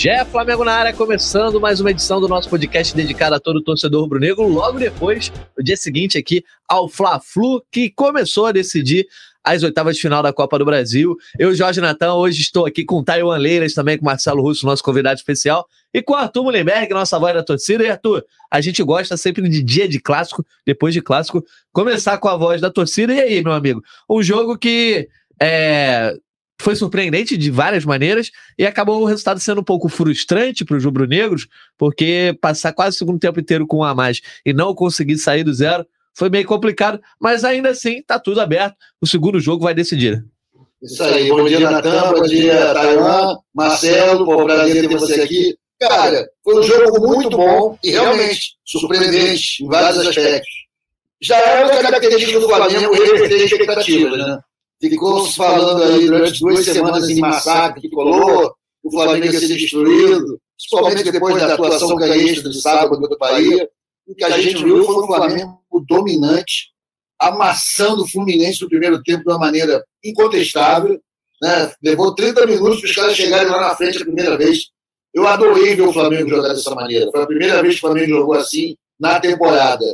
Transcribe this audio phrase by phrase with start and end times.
[0.00, 4.00] Gé Flamengo na área, começando mais uma edição do nosso podcast dedicado a todo torcedor
[4.00, 4.48] rubro-negro.
[4.48, 9.06] Logo depois, no dia seguinte aqui, ao Fla-Flu, que começou a decidir
[9.44, 11.14] as oitavas de final da Copa do Brasil.
[11.38, 15.18] Eu, Jorge Natan, hoje estou aqui com Taiwan Leiras, também com Marcelo Russo, nosso convidado
[15.18, 17.84] especial, e com Arthur Mullenberg, nossa voz da torcida.
[17.84, 21.44] E Arthur, a gente gosta sempre de dia de clássico, depois de clássico,
[21.74, 23.12] começar com a voz da torcida.
[23.12, 23.82] E aí, meu amigo?
[24.08, 26.16] Um jogo que é,
[26.60, 30.84] foi surpreendente de várias maneiras e acabou o resultado sendo um pouco frustrante para os
[30.84, 31.48] rubro-negros,
[31.78, 35.42] porque passar quase o segundo tempo inteiro com um a mais e não conseguir sair
[35.42, 38.76] do zero foi meio complicado, mas ainda assim tá tudo aberto.
[39.00, 40.22] O segundo jogo vai decidir.
[40.82, 45.56] Isso aí, bom dia, Natan, bom dia, Taiwan, Marcelo, bom prazer ter você aqui.
[45.80, 50.50] Cara, foi um jogo muito bom e realmente surpreendente em vários aspectos.
[51.22, 54.38] Já era uma característica do Flamengo reverter expectativas, né?
[54.80, 59.48] Ficou se falando aí durante duas semanas em massacre que colou, o Flamengo ia ser
[59.48, 63.68] destruído, principalmente depois da atuação ganhista do sábado do Bahia.
[64.06, 66.70] O que a gente viu foi um Flamengo dominante,
[67.20, 70.98] amassando o Fluminense no primeiro tempo de uma maneira incontestável.
[71.42, 71.72] Né?
[71.82, 74.70] Levou 30 minutos para os caras chegarem lá na frente a primeira vez.
[75.12, 77.10] Eu adorei ver o Flamengo jogar dessa maneira.
[77.10, 79.84] Foi a primeira vez que o Flamengo jogou assim na temporada.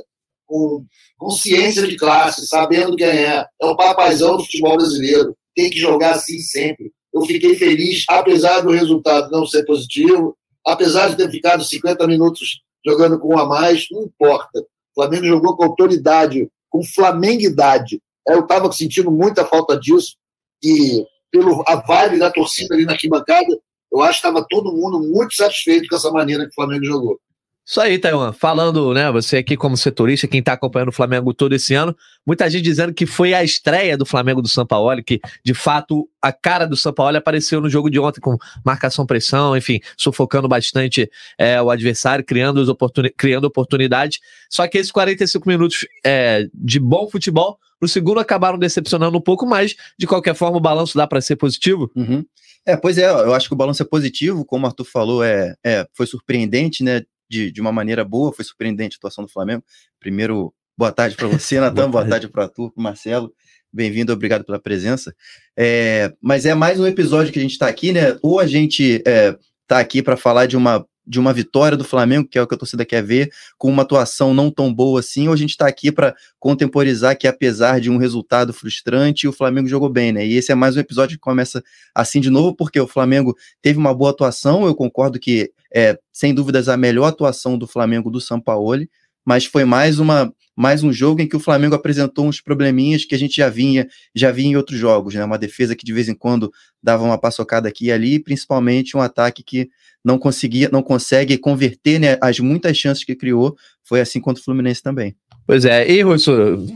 [0.46, 0.86] Com
[1.18, 3.46] consciência de classe, sabendo quem é.
[3.60, 5.36] É o papaizão do futebol brasileiro.
[5.54, 6.92] Tem que jogar assim sempre.
[7.12, 10.36] Eu fiquei feliz, apesar do resultado não ser positivo,
[10.66, 14.60] apesar de ter ficado 50 minutos jogando com um a mais, não importa.
[14.60, 18.00] O Flamengo jogou com autoridade, com flamenguidade.
[18.28, 20.16] Eu estava sentindo muita falta disso
[20.62, 23.58] e pelo a vibe da torcida ali na arquibancada,
[23.92, 27.20] eu acho que estava todo mundo muito satisfeito com essa maneira que o Flamengo jogou.
[27.68, 28.32] Isso aí, Taiwan.
[28.32, 32.48] Falando, né, você aqui como setorista, quem está acompanhando o Flamengo todo esse ano, muita
[32.48, 36.64] gente dizendo que foi a estreia do Flamengo do Sampaoli, que de fato a cara
[36.64, 41.68] do Sampaoli apareceu no jogo de ontem com marcação pressão, enfim, sufocando bastante é, o
[41.68, 44.20] adversário, criando, os oportuni criando oportunidades.
[44.48, 49.44] Só que esses 45 minutos é, de bom futebol, no segundo acabaram decepcionando um pouco
[49.44, 49.74] mais.
[49.98, 51.90] De qualquer forma, o balanço dá para ser positivo?
[51.96, 52.24] Uhum.
[52.64, 55.54] É, pois é, eu acho que o balanço é positivo, como o Arthur falou, é,
[55.64, 57.02] é, foi surpreendente, né?
[57.28, 59.64] De, de uma maneira boa, foi surpreendente a atuação do Flamengo.
[59.98, 63.32] Primeiro, boa tarde para você, Natan, boa tarde para tu, Marcelo.
[63.72, 65.14] Bem-vindo, obrigado pela presença.
[65.56, 68.16] É, mas é mais um episódio que a gente está aqui, né?
[68.22, 71.84] Ou a gente está é, tá aqui para falar de uma de uma vitória do
[71.84, 75.00] Flamengo, que é o que a torcida quer ver, com uma atuação não tão boa
[75.00, 79.32] assim, ou a gente está aqui para contemporizar que, apesar de um resultado frustrante, o
[79.32, 80.26] Flamengo jogou bem, né?
[80.26, 81.62] E esse é mais um episódio que começa
[81.94, 86.32] assim de novo, porque o Flamengo teve uma boa atuação, eu concordo que é, sem
[86.32, 88.88] dúvidas, a melhor atuação do Flamengo do Sampaoli,
[89.26, 93.14] mas foi mais uma mais um jogo em que o Flamengo apresentou uns probleminhas que
[93.14, 95.22] a gente já vinha já vinha em outros jogos, né?
[95.24, 96.50] Uma defesa que de vez em quando
[96.82, 99.68] dava uma paçocada aqui e ali, principalmente um ataque que
[100.04, 103.56] não conseguia, não consegue converter né, as muitas chances que criou.
[103.82, 105.16] Foi assim contra o Fluminense também.
[105.44, 106.32] Pois é, e Russo,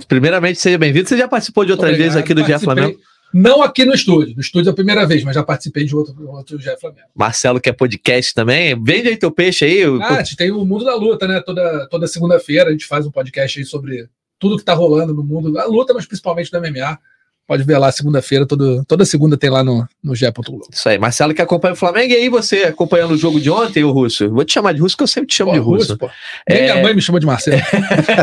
[0.08, 1.08] primeiramente seja bem-vindo.
[1.08, 2.98] Você já participou de outras vezes aqui do Dia Flamengo?
[3.32, 4.34] Não aqui no estúdio.
[4.34, 7.08] No estúdio é a primeira vez, mas já participei de outro, outro Dia Flamengo.
[7.14, 8.80] Marcelo, que é podcast também.
[8.82, 9.84] Vende aí teu peixe aí.
[10.02, 11.40] Ah, a gente tem o Mundo da Luta, né?
[11.40, 14.08] Toda, toda segunda-feira a gente faz um podcast aí sobre
[14.38, 16.98] tudo que tá rolando no mundo da luta, mas principalmente do MMA.
[17.50, 20.32] Pode ver lá segunda-feira, toda segunda tem lá no, no Gé.
[20.70, 23.82] Isso aí, Marcelo que acompanha o Flamengo, e aí você acompanhando o jogo de ontem,
[23.82, 24.30] o Russo?
[24.30, 25.98] Vou te chamar de Russo, que eu sempre te chamo pô, de Russo.
[26.00, 26.12] Russo
[26.46, 26.62] é...
[26.62, 27.60] Minha mãe me chama de Marcelo.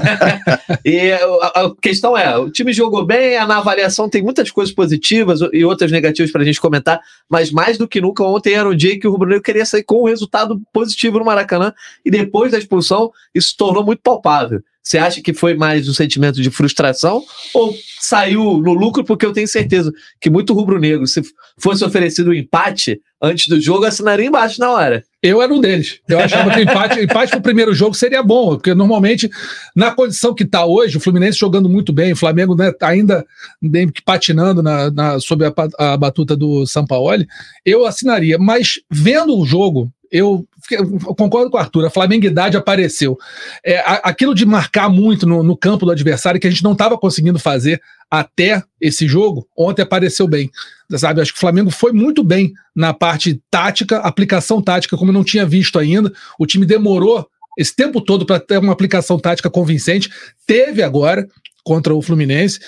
[0.85, 5.41] e a, a, questão é, o time jogou bem, na avaliação tem muitas coisas positivas
[5.51, 8.75] e outras negativas para a gente comentar, mas mais do que nunca, ontem era um
[8.77, 11.73] dia que o Rubro Negro queria sair com um resultado positivo no Maracanã,
[12.05, 14.61] e depois da expulsão, isso se tornou muito palpável.
[14.87, 17.21] Você acha que foi mais um sentimento de frustração
[17.53, 19.03] ou saiu no lucro?
[19.03, 21.21] Porque eu tenho certeza que muito rubro-negro, se
[21.57, 25.03] fosse oferecido um empate antes do jogo, assinaria embaixo na hora.
[25.21, 25.99] Eu era um deles.
[26.07, 29.29] Eu achava que empate, empate pro primeiro jogo seria bom, porque normalmente,
[29.75, 33.25] na condição que está hoje, o Fluminense jogando muito bem, o Flamengo né, ainda
[34.05, 37.27] patinando na, na, sob a, a batuta do Sampaoli,
[37.65, 38.37] eu assinaria.
[38.37, 40.47] Mas vendo o jogo, eu,
[41.15, 43.17] concordo com o Arthur, a flamenguidade apareceu.
[43.65, 46.97] É, aquilo de marcar muito no, no, campo do adversário que a gente não estava
[46.97, 50.49] conseguindo fazer até esse jogo, ontem apareceu bem.
[50.95, 55.13] Sabe, acho que o Flamengo foi muito bem na parte tática, aplicação tática, como eu
[55.13, 56.11] não tinha visto ainda.
[56.39, 60.09] O time demorou esse tempo todo para ter uma aplicação tática convincente.
[60.45, 61.27] Teve agora
[61.67, 62.59] contra o Fluminense.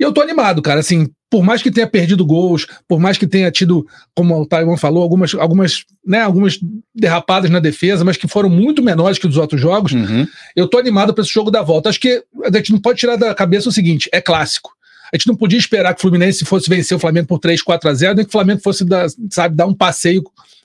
[0.00, 0.80] E eu tô animado, cara.
[0.80, 4.76] Assim, por mais que tenha perdido gols, por mais que tenha tido, como o Taiwan
[4.76, 6.58] falou, algumas, algumas, né, algumas
[6.92, 10.26] derrapadas na defesa, mas que foram muito menores que os outros jogos, uhum.
[10.56, 11.88] eu tô animado para esse jogo da volta.
[11.88, 14.72] Acho que a gente não pode tirar da cabeça o seguinte: é clássico.
[15.12, 17.88] A gente não podia esperar que o Fluminense fosse vencer o Flamengo por 3, 4
[17.88, 20.22] a 0, nem que o Flamengo fosse dar, sabe, dar um passeio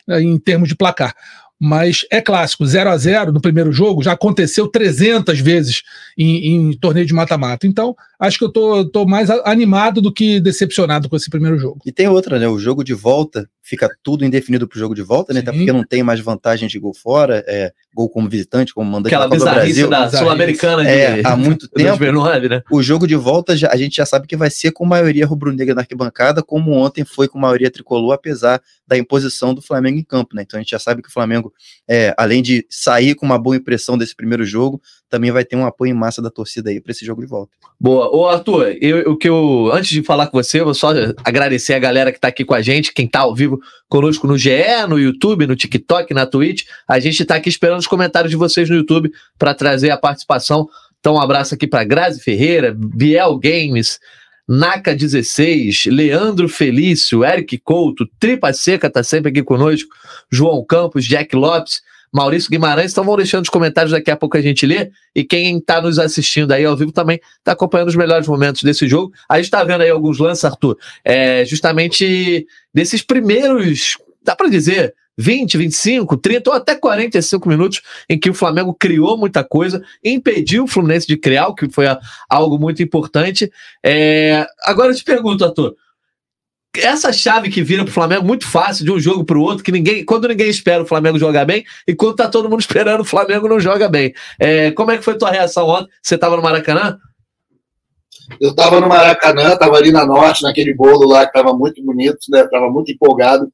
[0.10, 1.16] eh, em termos de placar
[1.66, 5.82] mas é clássico, 0 a 0 no primeiro jogo já aconteceu 300 vezes
[6.18, 7.66] em, em torneio de mata-mata.
[7.66, 11.80] Então, acho que eu tô, tô mais animado do que decepcionado com esse primeiro jogo.
[11.86, 12.48] E tem outra, né?
[12.48, 15.40] O jogo de volta fica tudo indefinido pro jogo de volta, né?
[15.40, 19.16] Até porque não tem mais vantagem de gol fora, é gol como visitante, como mandante
[19.16, 19.90] Aquela do Brasil.
[19.90, 21.98] da Sul-Americana é, há muito tempo.
[21.98, 22.62] 2009, né?
[22.72, 25.76] O jogo de volta já, a gente já sabe que vai ser com maioria rubro-negra
[25.76, 30.36] na arquibancada, como ontem foi com maioria tricolor, apesar da imposição do Flamengo em campo,
[30.36, 30.44] né?
[30.44, 31.54] Então a gente já sabe que o Flamengo,
[31.90, 35.66] é, além de sair com uma boa impressão desse primeiro jogo, também vai ter um
[35.66, 37.54] apoio em massa da torcida aí para esse jogo de volta.
[37.80, 38.13] Boa.
[38.16, 39.72] Ô, Arthur, eu, o que eu.
[39.74, 40.90] Antes de falar com você, eu vou só
[41.24, 44.38] agradecer a galera que está aqui com a gente, quem está ao vivo conosco no
[44.38, 46.66] GE, no YouTube, no TikTok, na Twitch.
[46.88, 50.70] A gente está aqui esperando os comentários de vocês no YouTube para trazer a participação.
[51.00, 54.00] Então, um abraço aqui para Grazi Ferreira, Biel Games.
[54.48, 59.90] Naka 16, Leandro Felício, Eric Couto, Tripa Seca está sempre aqui conosco,
[60.30, 61.82] João Campos, Jack Lopes,
[62.14, 62.92] Maurício Guimarães.
[62.92, 64.92] Então vão deixando os comentários, daqui a pouco a gente lê.
[65.16, 68.88] E quem está nos assistindo aí ao vivo também está acompanhando os melhores momentos desse
[68.88, 69.12] jogo.
[69.28, 74.94] A gente está vendo aí alguns lances, Arthur, é, justamente desses primeiros, dá para dizer,
[75.18, 80.64] 20, 25, 30 ou até 45 minutos em que o Flamengo criou muita coisa, impediu
[80.64, 81.86] o Fluminense de criar, o que foi
[82.30, 83.52] algo muito importante.
[83.84, 84.46] É...
[84.64, 85.76] Agora eu te pergunto, Arthur,
[86.76, 90.04] essa chave que vira pro Flamengo muito fácil de um jogo pro outro, que ninguém,
[90.04, 93.48] quando ninguém espera o Flamengo jogar bem, e quando tá todo mundo esperando o Flamengo
[93.48, 94.14] não joga bem.
[94.40, 95.90] É, como é que foi tua reação ontem?
[96.02, 96.98] Você tava no Maracanã?
[98.40, 102.20] Eu tava no Maracanã, tava ali na norte, naquele bolo lá que tava muito bonito,
[102.30, 102.48] né?
[102.48, 103.52] Tava muito empolgado.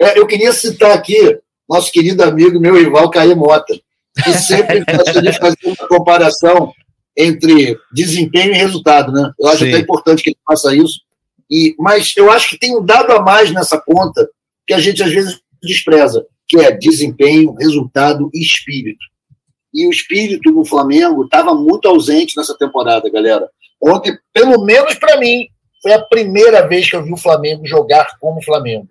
[0.00, 1.38] É, eu queria citar aqui
[1.68, 3.78] nosso querido amigo, meu rival, Caio Mota,
[4.22, 6.72] que sempre gosta de fazer uma comparação
[7.16, 9.30] entre desempenho e resultado, né?
[9.38, 9.70] Eu acho Sim.
[9.70, 11.07] até importante que ele faça isso
[11.50, 14.28] e, mas eu acho que tem um dado a mais nessa conta
[14.66, 19.04] que a gente às vezes despreza, que é desempenho, resultado e espírito.
[19.72, 23.48] E o espírito no Flamengo estava muito ausente nessa temporada, galera.
[23.80, 25.46] Ontem, pelo menos para mim,
[25.82, 28.88] foi a primeira vez que eu vi o Flamengo jogar como Flamengo,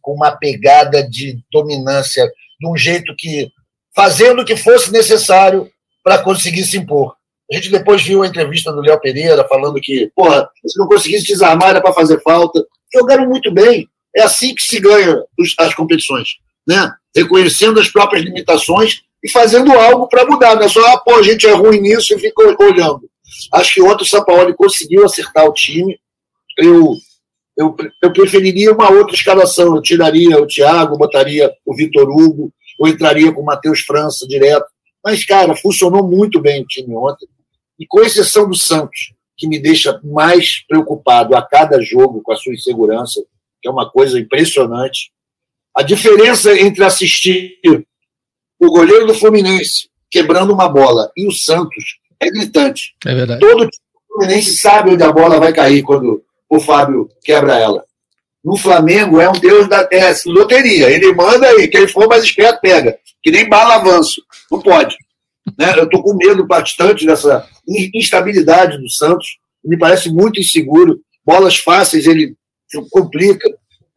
[0.00, 2.24] com uma pegada de dominância,
[2.60, 3.50] de um jeito que
[3.94, 5.70] fazendo o que fosse necessário
[6.02, 7.14] para conseguir se impor.
[7.52, 11.26] A gente depois viu a entrevista do Léo Pereira falando que, porra, se não conseguisse
[11.26, 12.64] desarmar era para fazer falta.
[12.94, 13.86] Jogaram muito bem.
[14.16, 15.22] É assim que se ganha
[15.58, 16.28] as competições,
[16.66, 16.90] né?
[17.14, 20.54] Reconhecendo as próprias limitações e fazendo algo para mudar.
[20.54, 23.02] Não é só, ah, pô, a gente é ruim nisso e fica olhando.
[23.52, 25.98] Acho que ontem o Sampaoli conseguiu acertar o time.
[26.58, 26.94] Eu,
[27.58, 29.76] eu, eu preferiria uma outra escalação.
[29.76, 34.66] Eu tiraria o Thiago, botaria o Vitor Hugo, ou entraria com o Matheus França direto.
[35.04, 37.26] Mas, cara, funcionou muito bem o time ontem.
[37.78, 42.36] E com exceção do Santos, que me deixa mais preocupado a cada jogo com a
[42.36, 43.22] sua insegurança,
[43.60, 45.10] que é uma coisa impressionante.
[45.76, 47.58] A diferença entre assistir
[48.60, 52.94] o goleiro do Fluminense quebrando uma bola e o Santos é gritante.
[53.06, 53.40] É verdade.
[53.40, 53.68] Todo
[54.06, 57.82] Fluminense sabe onde a bola vai cair quando o Fábio quebra ela.
[58.44, 60.90] No Flamengo é um deus da é, loteria.
[60.90, 62.98] Ele manda aí, quem for mais esperto pega.
[63.22, 64.22] Que nem bala avanço.
[64.50, 64.94] Não pode.
[65.58, 65.74] Né?
[65.76, 67.46] Eu estou com medo bastante dessa
[67.94, 69.38] instabilidade do Santos.
[69.64, 71.00] Me parece muito inseguro.
[71.24, 72.36] Bolas fáceis ele
[72.90, 73.48] complica.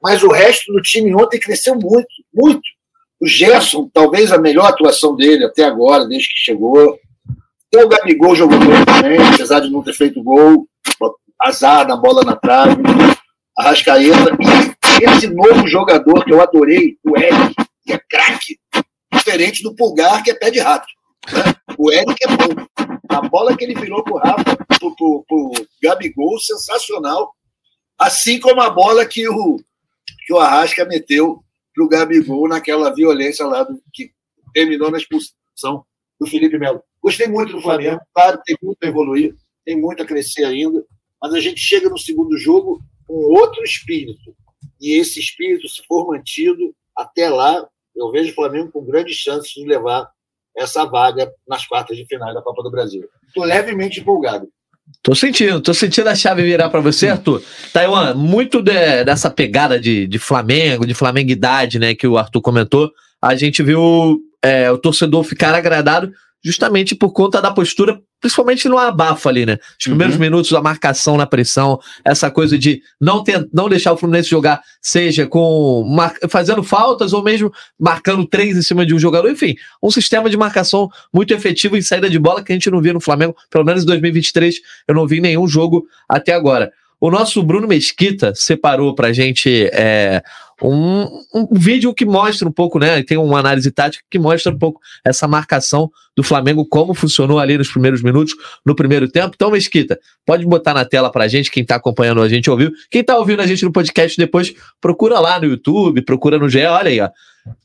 [0.01, 2.61] Mas o resto do time ontem cresceu muito, muito.
[3.19, 6.99] O Gerson, talvez a melhor atuação dele até agora, desde que chegou.
[7.73, 10.67] O Gabigol jogou bem também, apesar de não ter feito gol.
[11.41, 12.81] Azar na bola na trave.
[13.57, 14.37] Arrascaeta.
[15.01, 17.55] E esse novo jogador que eu adorei, o Eric,
[17.85, 18.57] que é craque,
[19.11, 20.85] diferente do Pulgar, que é pé de rato.
[21.77, 22.65] O Eric é bom.
[23.09, 25.51] A bola que ele virou pro Rafa, pro, pro, pro
[25.81, 27.33] Gabigol, sensacional.
[27.97, 29.57] Assim como a bola que o,
[30.25, 34.11] que o Arrasca meteu pro Gabigol naquela violência lá do, que
[34.53, 35.85] terminou na expulsão
[36.19, 36.81] do Felipe Melo.
[37.01, 40.83] Gostei muito do Flamengo, claro, tem muito a evoluir, tem muito a crescer ainda,
[41.21, 44.35] mas a gente chega no segundo jogo com outro espírito.
[44.81, 49.51] E esse espírito, se for mantido, até lá, eu vejo o Flamengo com grandes chances
[49.51, 50.09] de levar
[50.57, 53.03] essa vaga nas quartas de final da Copa do Brasil.
[53.27, 54.47] Estou levemente empolgado.
[55.01, 57.41] Tô sentindo, tô sentindo a chave virar para você, Arthur.
[57.73, 62.91] Taiwan, muito de, dessa pegada de, de Flamengo, de flamenguidade, né, que o Arthur comentou,
[63.21, 66.11] a gente viu é, o torcedor ficar agradado
[66.43, 69.59] justamente por conta da postura, principalmente no abafo ali, né?
[69.79, 70.21] Os primeiros uhum.
[70.21, 74.63] minutos, a marcação na pressão, essa coisa de não, ter, não deixar o Fluminense jogar,
[74.81, 79.55] seja com mar, fazendo faltas ou mesmo marcando três em cima de um jogador, enfim,
[79.81, 82.93] um sistema de marcação muito efetivo em saída de bola que a gente não via
[82.93, 84.55] no Flamengo, pelo menos em 2023,
[84.87, 86.73] eu não vi nenhum jogo até agora.
[86.99, 90.23] O nosso Bruno Mesquita separou pra gente é,
[90.61, 93.03] um, um vídeo que mostra um pouco, né?
[93.03, 97.57] Tem uma análise tática que mostra um pouco essa marcação do Flamengo, como funcionou ali
[97.57, 98.33] nos primeiros minutos,
[98.65, 99.33] no primeiro tempo.
[99.35, 102.71] Então, Mesquita, pode botar na tela pra gente, quem tá acompanhando a gente ouviu.
[102.89, 106.63] Quem tá ouvindo a gente no podcast depois, procura lá no YouTube, procura no GE,
[106.65, 107.09] olha aí, ó.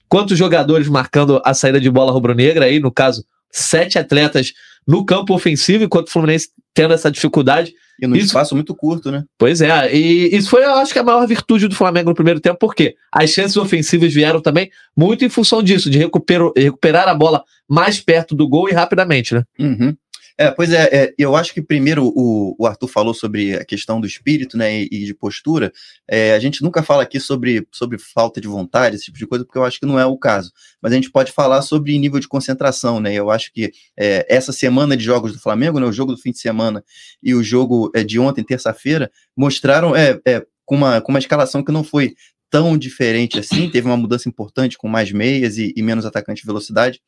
[0.08, 4.52] Quantos jogadores marcando a saída de bola rubro-negra aí, no caso, sete atletas
[4.86, 7.72] no campo ofensivo, enquanto o Fluminense tendo essa dificuldade.
[8.00, 9.24] E num isso, espaço muito curto, né?
[9.36, 12.40] Pois é, e isso foi, eu acho que a maior virtude do Flamengo no primeiro
[12.40, 17.14] tempo, porque as chances ofensivas vieram também muito em função disso, de recuperar, recuperar a
[17.14, 19.42] bola mais perto do gol e rapidamente, né?
[19.58, 19.94] Uhum.
[20.40, 24.00] É, pois é, é, eu acho que primeiro o, o, Arthur falou sobre a questão
[24.00, 25.70] do espírito, né, e, e de postura.
[26.08, 29.44] É, a gente nunca fala aqui sobre, sobre falta de vontade, esse tipo de coisa,
[29.44, 30.50] porque eu acho que não é o caso.
[30.80, 33.12] Mas a gente pode falar sobre nível de concentração, né?
[33.12, 36.30] Eu acho que é, essa semana de jogos do Flamengo, né, o jogo do fim
[36.30, 36.82] de semana
[37.22, 41.62] e o jogo é, de ontem, terça-feira, mostraram é, é, com, uma, com uma escalação
[41.62, 42.14] que não foi
[42.48, 46.46] tão diferente assim, teve uma mudança importante com mais meias e, e menos atacante de
[46.46, 46.98] velocidade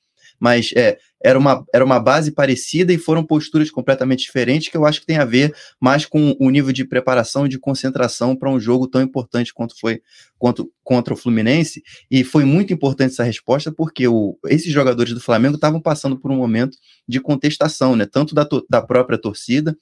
[0.42, 4.84] mas é, era, uma, era uma base parecida e foram posturas completamente diferentes que eu
[4.84, 8.50] acho que tem a ver mais com o nível de preparação e de concentração para
[8.50, 10.02] um jogo tão importante quanto foi
[10.36, 11.80] quanto, contra o Fluminense.
[12.10, 16.32] E foi muito importante essa resposta porque o, esses jogadores do Flamengo estavam passando por
[16.32, 18.04] um momento de contestação, né?
[18.04, 19.78] Tanto da, da própria torcida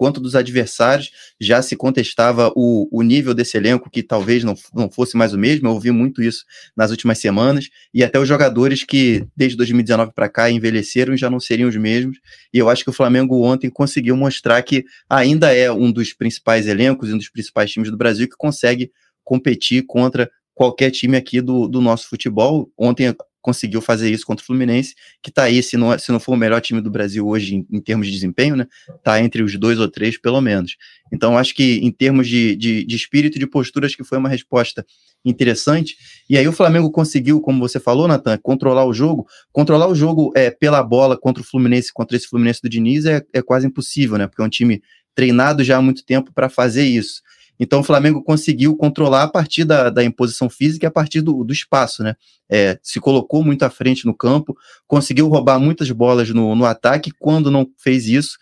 [0.00, 4.90] quanto dos adversários, já se contestava o, o nível desse elenco, que talvez não, não
[4.90, 8.82] fosse mais o mesmo, eu ouvi muito isso nas últimas semanas, e até os jogadores
[8.82, 12.16] que desde 2019 para cá envelheceram já não seriam os mesmos,
[12.50, 16.66] e eu acho que o Flamengo ontem conseguiu mostrar que ainda é um dos principais
[16.66, 18.90] elencos, um dos principais times do Brasil que consegue
[19.22, 22.72] competir contra qualquer time aqui do, do nosso futebol.
[22.74, 26.32] Ontem conseguiu fazer isso contra o Fluminense, que está aí, se não, se não for
[26.32, 28.66] o melhor time do Brasil hoje em, em, termos de desempenho, né?
[29.02, 30.76] Tá entre os dois ou três, pelo menos.
[31.12, 34.18] Então, acho que em termos de, de, de espírito e de postura, acho que foi
[34.18, 34.84] uma resposta
[35.24, 35.96] interessante.
[36.28, 39.26] E aí o Flamengo conseguiu, como você falou, Natan, controlar o jogo.
[39.52, 43.22] Controlar o jogo é, pela bola contra o Fluminense, contra esse Fluminense do Diniz, é,
[43.32, 44.26] é quase impossível, né?
[44.26, 44.82] Porque é um time
[45.14, 47.20] treinado já há muito tempo para fazer isso.
[47.60, 51.44] Então o Flamengo conseguiu controlar a partir da, da imposição física e a partir do,
[51.44, 52.14] do espaço, né?
[52.48, 54.56] É, se colocou muito à frente no campo,
[54.88, 57.12] conseguiu roubar muitas bolas no, no ataque.
[57.18, 58.38] Quando não fez isso,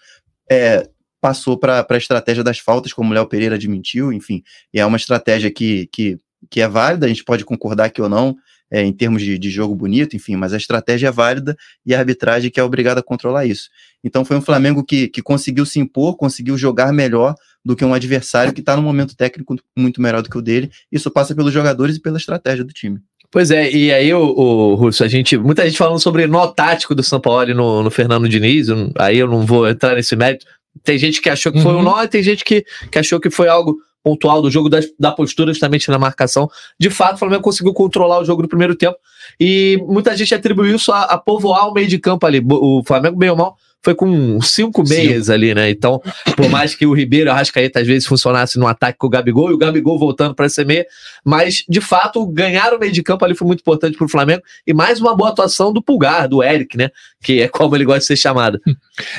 [0.48, 0.88] é,
[1.20, 4.42] passou para a estratégia das faltas, como o Léo Pereira admitiu, enfim.
[4.72, 6.16] E é uma estratégia que, que,
[6.48, 8.37] que é válida, a gente pode concordar aqui ou não,
[8.70, 11.98] é, em termos de, de, jogo bonito, enfim, mas a estratégia é válida e a
[11.98, 13.68] arbitragem que é obrigada a controlar isso.
[14.02, 17.34] Então foi um Flamengo que, que conseguiu se impor, conseguiu jogar melhor
[17.64, 20.70] do que um adversário que está num momento técnico muito melhor do que o dele.
[20.90, 23.00] Isso passa pelos jogadores e pela estratégia do time.
[23.30, 26.94] Pois é, e aí, o, o Russo, a gente, muita gente falando sobre nó tático
[26.94, 30.46] do São Paulo no, no Fernando Diniz, aí eu não vou entrar nesse mérito.
[30.82, 31.82] Tem gente que achou que foi um uhum.
[31.82, 33.76] nó e tem gente que, que achou que foi algo
[34.08, 36.50] pontual do jogo, da, da postura justamente na marcação.
[36.78, 38.96] De fato, o Flamengo conseguiu controlar o jogo no primeiro tempo
[39.38, 42.42] e muita gente atribuiu isso a, a povoar o meio de campo ali.
[42.48, 45.32] O Flamengo, bem ou mal, foi com cinco meias cinco.
[45.32, 45.70] ali, né?
[45.70, 46.00] Então,
[46.37, 49.50] por mais que o Ribeiro, a Rascaeta, às vezes funcionasse no ataque com o Gabigol
[49.50, 50.87] e o Gabigol voltando para ser meia,
[51.25, 54.42] mas de fato, ganhar o meio de campo ali foi muito importante para o Flamengo
[54.66, 56.90] e mais uma boa atuação do Pulgar, do Eric, né?
[57.23, 58.61] Que é como ele gosta de ser chamado.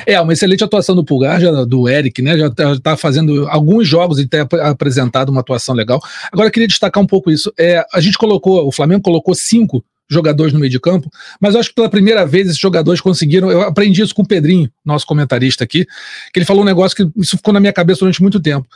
[0.06, 2.36] É, uma excelente atuação do Pulgar, já, do Eric, né?
[2.36, 6.00] Já está fazendo alguns jogos e tem apresentado uma atuação legal.
[6.30, 7.52] Agora, eu queria destacar um pouco isso.
[7.58, 11.60] É, a gente colocou, o Flamengo colocou cinco jogadores no meio de campo, mas eu
[11.60, 13.50] acho que pela primeira vez esses jogadores conseguiram.
[13.50, 15.86] Eu aprendi isso com o Pedrinho, nosso comentarista aqui,
[16.32, 18.66] que ele falou um negócio que isso ficou na minha cabeça durante muito tempo.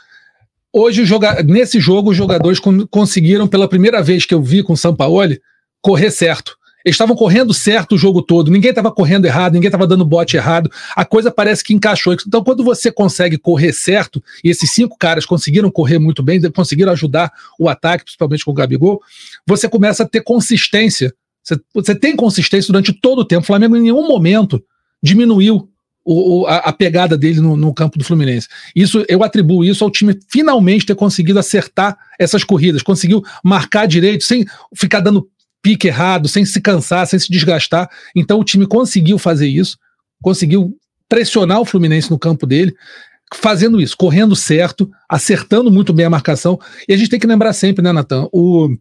[0.71, 4.77] Hoje, joga, nesse jogo, os jogadores conseguiram, pela primeira vez que eu vi com o
[4.77, 5.41] Sampaoli,
[5.81, 6.57] correr certo.
[6.85, 10.37] Eles estavam correndo certo o jogo todo, ninguém estava correndo errado, ninguém estava dando bote
[10.37, 12.15] errado, a coisa parece que encaixou.
[12.27, 16.91] Então, quando você consegue correr certo, e esses cinco caras conseguiram correr muito bem, conseguiram
[16.91, 19.01] ajudar o ataque, principalmente com o Gabigol,
[19.47, 21.11] você começa a ter consistência
[21.45, 23.43] você, você tem consistência durante todo o tempo.
[23.43, 24.61] O Flamengo em nenhum momento
[25.01, 25.69] diminuiu
[26.03, 28.47] o, o, a, a, pegada dele no, no, campo do Fluminense.
[28.75, 34.23] Isso eu atribuo isso ao time finalmente ter conseguido acertar essas corridas, conseguiu marcar direito
[34.23, 35.27] sem ficar dando
[35.61, 37.89] pique errado, sem se cansar, sem se desgastar.
[38.15, 39.77] Então o time conseguiu fazer isso,
[40.21, 40.75] conseguiu
[41.07, 42.75] pressionar o Fluminense no campo dele,
[43.33, 46.59] fazendo isso, correndo certo, acertando muito bem a marcação.
[46.87, 48.27] E a gente tem que lembrar sempre, né, Natan?
[48.31, 48.75] O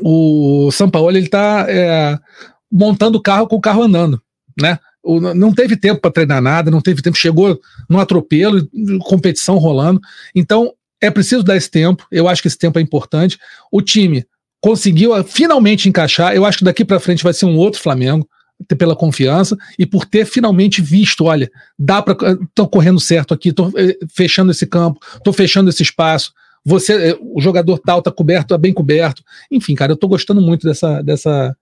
[0.00, 2.18] o São Paulo ele está é,
[2.70, 4.20] montando o carro com o carro andando,
[4.60, 4.78] né?
[5.02, 8.68] O, não teve tempo para treinar nada, não teve tempo, chegou no atropelo,
[9.00, 10.00] competição rolando.
[10.34, 12.06] Então é preciso dar esse tempo.
[12.10, 13.38] Eu acho que esse tempo é importante.
[13.70, 14.26] O time
[14.60, 16.34] conseguiu ah, finalmente encaixar.
[16.34, 18.28] Eu acho que daqui para frente vai ser um outro Flamengo.
[18.76, 22.16] pela confiança e por ter finalmente visto, olha, dá para
[22.54, 26.32] tô correndo certo aqui, tô eh, fechando esse campo, tô fechando esse espaço.
[26.68, 29.22] Você, eh, o jogador tal tá coberto, tá bem coberto.
[29.50, 31.56] Enfim, cara, eu tô gostando muito dessa dessa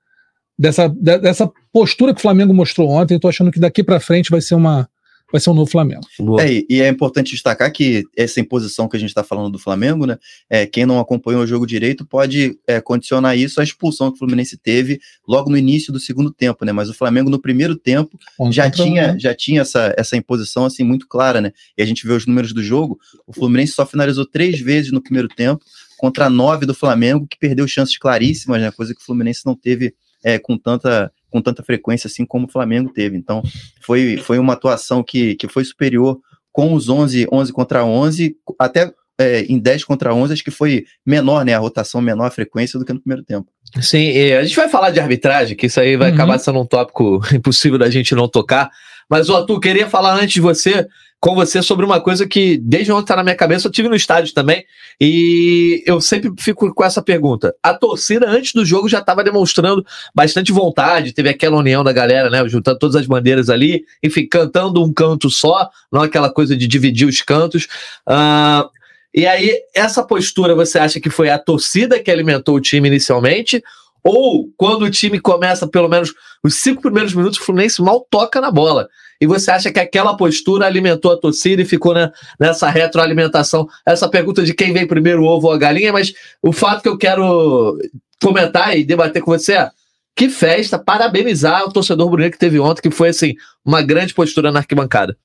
[0.59, 3.19] dessa dessa postura que o Flamengo mostrou ontem.
[3.19, 4.89] Tô achando que daqui para frente vai ser uma
[5.31, 6.07] vai ser um novo Flamengo.
[6.41, 10.07] É, e é importante destacar que essa imposição que a gente está falando do Flamengo,
[10.07, 10.19] né?
[10.49, 14.19] É, quem não acompanhou o jogo direito pode é, condicionar isso à expulsão que o
[14.19, 16.73] Fluminense teve logo no início do segundo tempo, né?
[16.73, 18.19] Mas o Flamengo no primeiro tempo
[18.51, 19.19] já tinha, né?
[19.19, 21.53] já tinha essa, essa imposição assim muito clara, né?
[21.77, 25.03] E a gente vê os números do jogo, o Fluminense só finalizou três vezes no
[25.03, 25.65] primeiro tempo
[25.99, 28.71] contra nove do Flamengo, que perdeu chances claríssimas, né?
[28.71, 32.51] Coisa que o Fluminense não teve é, com tanta com tanta frequência assim como o
[32.51, 33.17] Flamengo teve.
[33.17, 33.43] Então,
[33.81, 36.19] foi, foi uma atuação que, que foi superior
[36.53, 40.85] com os 11, 11 contra 11, até é, em 10 contra 11, acho que foi
[41.05, 41.55] menor, né?
[41.55, 43.49] A rotação menor, a frequência do que no primeiro tempo.
[43.81, 46.15] Sim, a gente vai falar de arbitragem, que isso aí vai uhum.
[46.15, 48.71] acabar sendo um tópico impossível da gente não tocar.
[49.09, 50.87] Mas, ó, tu queria falar antes de você
[51.21, 53.97] com você sobre uma coisa que desde ontem está na minha cabeça, eu tive no
[53.97, 54.65] estádio também,
[55.01, 57.55] e eu sempre fico com essa pergunta.
[57.63, 62.31] A torcida, antes do jogo, já estava demonstrando bastante vontade, teve aquela união da galera,
[62.31, 62.47] né?
[62.49, 67.09] Juntando todas as bandeiras ali, enfim, cantando um canto só, não aquela coisa de dividir
[67.09, 67.65] os cantos.
[68.07, 68.69] Uh,
[69.15, 73.63] e aí, essa postura você acha que foi a torcida que alimentou o time inicialmente?
[74.05, 78.41] Ou quando o time começa, pelo menos os cinco primeiros minutos, o Fluminense mal toca
[78.41, 78.89] na bola.
[79.21, 83.69] E você acha que aquela postura alimentou a torcida e ficou né, nessa retroalimentação?
[83.87, 86.89] Essa pergunta de quem vem primeiro, o ovo ou a galinha, mas o fato que
[86.89, 87.79] eu quero
[88.23, 89.71] comentar e debater com você é
[90.15, 94.51] que festa, parabenizar o torcedor Bruno que teve ontem, que foi assim, uma grande postura
[94.51, 95.17] na arquibancada.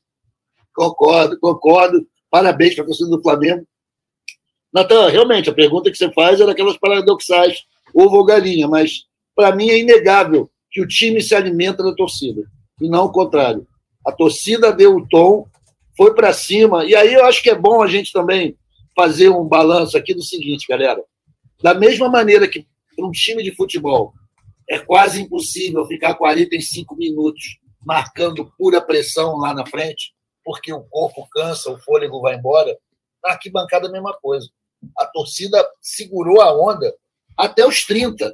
[0.75, 2.05] Concordo, concordo.
[2.29, 3.65] Parabéns para a torcida do Flamengo.
[4.73, 9.05] Natan, realmente, a pergunta que você faz é daquelas paradoxais ovo ou galinha, mas
[9.35, 12.43] para mim é inegável que o time se alimenta da torcida
[12.79, 13.67] e não o contrário.
[14.05, 15.47] A torcida deu o tom,
[15.95, 18.57] foi para cima, e aí eu acho que é bom a gente também
[18.95, 21.03] fazer um balanço aqui do seguinte, galera.
[21.61, 22.65] Da mesma maneira que
[22.95, 24.13] para um time de futebol
[24.69, 31.27] é quase impossível ficar 45 minutos marcando pura pressão lá na frente, porque o corpo
[31.31, 32.75] cansa, o fôlego vai embora.
[33.23, 34.47] Na arquibancada, a mesma coisa.
[34.97, 36.93] A torcida segurou a onda
[37.37, 38.33] até os 30.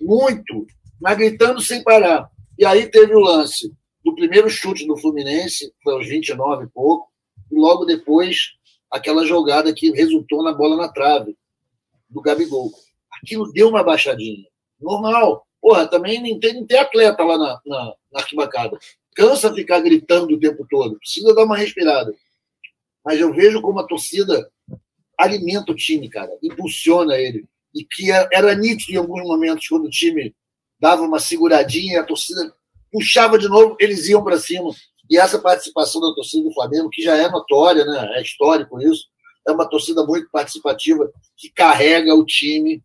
[0.00, 0.66] Muito,
[1.00, 2.30] mas gritando sem parar.
[2.58, 3.72] E aí teve o lance
[4.06, 7.08] do primeiro chute do Fluminense, foi aos 29 e pouco,
[7.50, 8.52] e logo depois
[8.88, 11.36] aquela jogada que resultou na bola na trave
[12.08, 12.70] do Gabigol.
[13.20, 14.46] Aquilo deu uma baixadinha.
[14.80, 15.44] Normal.
[15.60, 18.78] Porra, também não tem, não tem atleta lá na, na, na arquibancada.
[19.16, 21.00] Cansa ficar gritando o tempo todo.
[21.00, 22.14] Precisa dar uma respirada.
[23.04, 24.48] Mas eu vejo como a torcida
[25.18, 26.30] alimenta o time, cara.
[26.40, 30.32] Impulsiona ele e que era nítido em alguns momentos, quando o time
[30.78, 32.54] dava uma seguradinha, a torcida
[32.90, 34.70] puxava de novo, eles iam para cima.
[35.08, 38.18] E essa participação da torcida do Flamengo, que já é notória, né?
[38.18, 39.06] é histórico isso,
[39.46, 42.82] é uma torcida muito participativa, que carrega o time.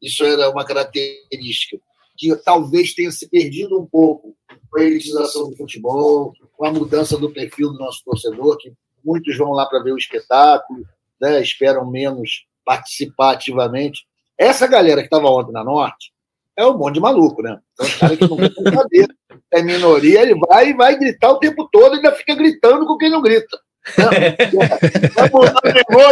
[0.00, 1.78] Isso era uma característica
[2.16, 4.36] que talvez tenha se perdido um pouco
[4.70, 8.72] com a elitização do futebol, com a mudança do perfil do nosso torcedor, que
[9.02, 10.84] muitos vão lá para ver o espetáculo,
[11.20, 11.40] né?
[11.40, 14.06] esperam menos participar ativamente.
[14.38, 16.12] Essa galera que estava ontem na Norte
[16.56, 17.58] é um monte de maluco, né?
[17.72, 19.06] Então, os caras que não querem saber.
[19.52, 22.96] É minoria, ele vai e vai gritar o tempo todo e ainda fica gritando com
[22.96, 23.58] quem não grita.
[23.98, 24.36] Né?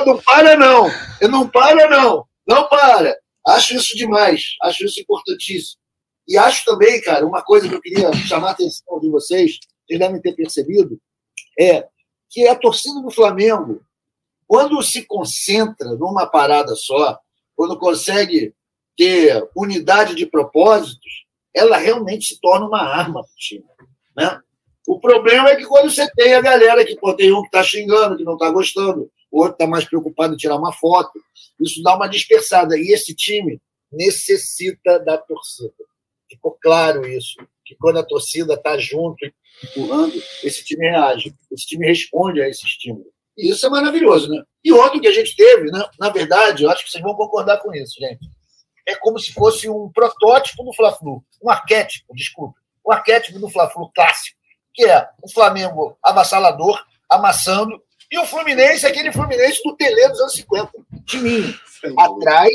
[0.05, 0.91] não para, não.
[1.21, 2.25] Ele não para, não.
[2.47, 3.17] Não para.
[3.47, 4.43] Acho isso demais.
[4.63, 5.79] Acho isso importantíssimo.
[6.27, 9.99] E acho também, cara, uma coisa que eu queria chamar a atenção de vocês, vocês
[9.99, 11.01] devem ter percebido,
[11.59, 11.87] é
[12.29, 13.81] que a torcida do Flamengo,
[14.47, 17.19] quando se concentra numa parada só,
[17.57, 18.55] quando consegue
[18.99, 23.65] ter unidade de propósitos, ela realmente se torna uma arma para o time.
[24.17, 24.41] Né?
[24.87, 27.63] O problema é que quando você tem a galera que pô, tem um que está
[27.63, 31.13] xingando, que não está gostando, o outro está mais preocupado em tirar uma foto,
[31.61, 32.77] isso dá uma dispersada.
[32.77, 33.61] E esse time
[33.93, 35.73] necessita da torcida.
[36.29, 39.19] Ficou claro isso, que quando a torcida está junto,
[39.63, 43.07] empurrando, esse time reage, esse time responde a esse estímulo.
[43.37, 44.43] E isso é maravilhoso, né?
[44.65, 45.89] E outro que a gente teve, né?
[45.99, 48.19] na verdade, eu acho que vocês vão concordar com isso, gente.
[48.89, 53.91] É como se fosse um protótipo do Fla-Flu, um arquétipo, desculpe, um arquétipo do Fla-Flu
[53.95, 54.39] clássico,
[54.73, 60.35] que é o Flamengo avassalador, amassando, e o Fluminense, aquele Fluminense do Tele dos anos
[60.35, 60.71] 50,
[61.05, 61.55] timinho,
[61.99, 62.51] atrás,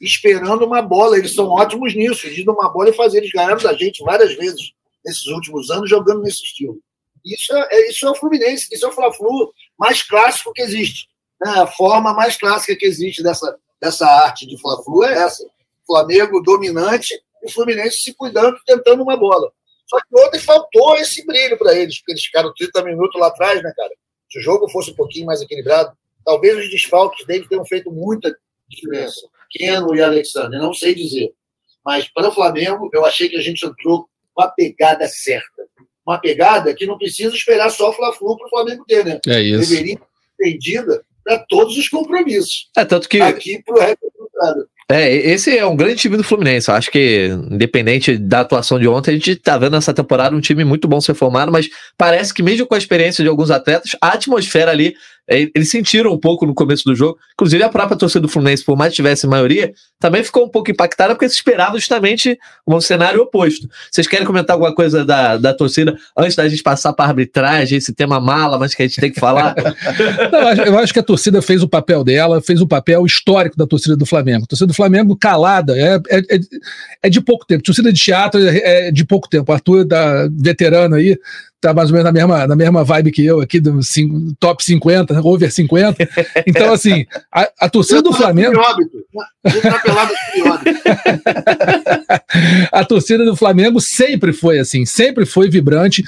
[0.00, 1.16] esperando uma bola.
[1.16, 3.18] Eles são ótimos nisso, de uma bola e fazer.
[3.18, 4.72] Eles ganharam da gente várias vezes
[5.04, 6.80] nesses últimos anos jogando nesse estilo.
[7.24, 11.08] Isso é, isso é o Fluminense, isso é o Fla-Flu mais clássico que existe.
[11.40, 11.50] Né?
[11.60, 15.48] A forma mais clássica que existe dessa, dessa arte de Fla-Flu é essa.
[15.88, 19.50] Flamengo dominante e o Fluminense se cuidando, tentando uma bola.
[19.86, 23.62] Só que ontem faltou esse brilho para eles, porque eles ficaram 30 minutos lá atrás,
[23.62, 23.90] né, cara?
[24.30, 28.36] Se o jogo fosse um pouquinho mais equilibrado, talvez os desfalques deles tenham feito muita
[28.68, 29.26] diferença.
[29.50, 31.32] Keno e Alexander, não sei dizer.
[31.82, 35.66] Mas para o Flamengo, eu achei que a gente entrou com a pegada certa.
[36.06, 39.18] Uma pegada que não precisa esperar só o Fla-Flu para o Flamengo ter, né?
[39.26, 39.70] É isso.
[39.70, 42.70] Deveria ser entendida para todos os compromissos.
[42.76, 43.20] É, tanto que.
[43.20, 46.70] Aqui para o resto do É, esse é um grande time do Fluminense.
[46.70, 50.40] Eu acho que, independente da atuação de ontem, a gente tá vendo nessa temporada um
[50.40, 53.94] time muito bom ser formado, mas parece que, mesmo com a experiência de alguns atletas,
[54.00, 54.94] a atmosfera ali,
[55.28, 57.18] eles sentiram um pouco no começo do jogo.
[57.34, 60.70] Inclusive, a própria torcida do Fluminense, por mais que tivesse maioria, também ficou um pouco
[60.70, 63.68] impactada, porque se esperava justamente um cenário oposto.
[63.90, 67.78] Vocês querem comentar alguma coisa da, da torcida antes da gente passar para a arbitragem,
[67.78, 69.54] esse tema mala, mas que a gente tem que falar?
[70.32, 73.66] Não, eu acho- que a torcida fez o papel dela, fez o papel histórico da
[73.66, 74.44] torcida do Flamengo.
[74.44, 76.40] A torcida do Flamengo calada, é, é, é-
[77.02, 77.62] é de pouco tempo.
[77.62, 79.52] Torcida de teatro é, é de pouco tempo.
[79.52, 81.18] Arthur, da veterano aí,
[81.60, 83.80] tá mais ou menos na mesma, na mesma vibe que eu aqui, do
[84.38, 86.08] top 50, over 50.
[86.46, 88.58] Então, assim, a, a torcida do Flamengo.
[92.70, 96.04] A torcida do Flamengo sempre foi assim, sempre foi vibrante.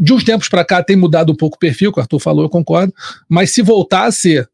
[0.00, 2.44] De uns tempos para cá tem mudado um pouco o perfil, que o Arthur falou,
[2.44, 2.92] eu concordo.
[3.28, 4.48] Mas se voltar a ser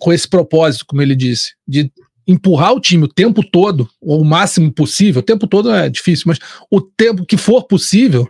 [0.00, 1.90] com esse propósito, como ele disse, de
[2.26, 6.24] empurrar o time o tempo todo, ou o máximo possível, o tempo todo é difícil,
[6.26, 6.38] mas
[6.70, 8.28] o tempo que for possível,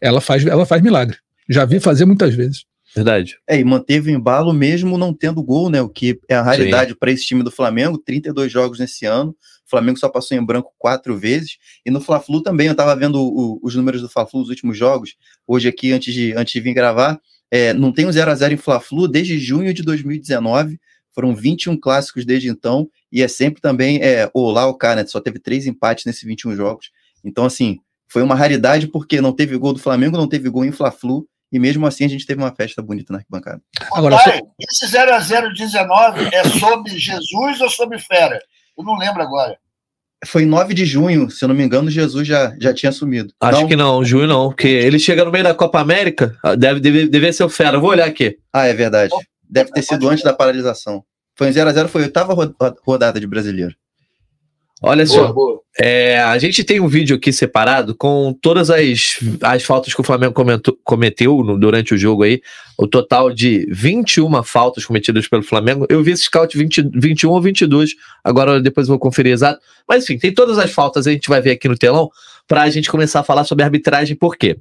[0.00, 1.16] ela faz, ela faz milagre.
[1.48, 2.64] Já vi fazer muitas vezes.
[2.94, 3.36] Verdade.
[3.48, 5.82] É, e manteve o embalo mesmo não tendo gol, né?
[5.82, 7.98] O que é a raridade para esse time do Flamengo.
[7.98, 9.30] 32 jogos nesse ano.
[9.66, 11.56] O Flamengo só passou em branco quatro vezes.
[11.84, 15.16] E no Fla-Flu também, eu estava vendo o- os números do Fla-Flu nos últimos jogos.
[15.44, 17.18] Hoje aqui, antes de, antes de vir gravar,
[17.50, 20.78] é, não tem um 0 a 0 em Fla-Flu desde junho de 2019.
[21.14, 22.88] Foram 21 clássicos desde então.
[23.12, 25.06] E é sempre também é, o lá o cá, né?
[25.06, 26.90] Só teve três empates nesses 21 jogos.
[27.24, 30.72] Então, assim, foi uma raridade porque não teve gol do Flamengo, não teve gol em
[30.72, 31.26] Fla-Flu.
[31.52, 33.62] E mesmo assim a gente teve uma festa bonita na arquibancada.
[33.92, 38.40] Agora, Pai, esse 0x0 19 é sobre Jesus ou sobre Fera?
[38.76, 39.56] Eu não lembro agora.
[40.26, 43.32] Foi 9 de junho, se eu não me engano, Jesus já, já tinha assumido.
[43.40, 43.68] Acho Não?
[43.68, 47.32] que não, Júnior não, porque ele chega no meio da Copa América, deve, deve, deve
[47.32, 47.78] ser o Fera.
[47.78, 48.36] Vou olhar aqui.
[48.52, 49.12] Ah, é verdade.
[49.48, 51.04] Deve ter sido antes da paralisação.
[51.36, 52.54] Foi em 0x0, foi a oitava ro-
[52.84, 53.74] rodada de brasileiro.
[54.82, 55.22] Olha só.
[55.22, 55.60] Boa, boa.
[55.80, 60.04] É, a gente tem um vídeo aqui separado com todas as, as faltas que o
[60.04, 62.40] Flamengo comentou- cometeu no- durante o jogo aí.
[62.78, 65.86] O total de 21 faltas cometidas pelo Flamengo.
[65.88, 67.92] Eu vi esse scout 20, 21 ou 22.
[68.22, 69.58] Agora depois eu vou conferir exato.
[69.88, 72.10] Mas enfim, tem todas as faltas, a gente vai ver aqui no telão,
[72.46, 74.14] para a gente começar a falar sobre a arbitragem.
[74.16, 74.58] Por quê?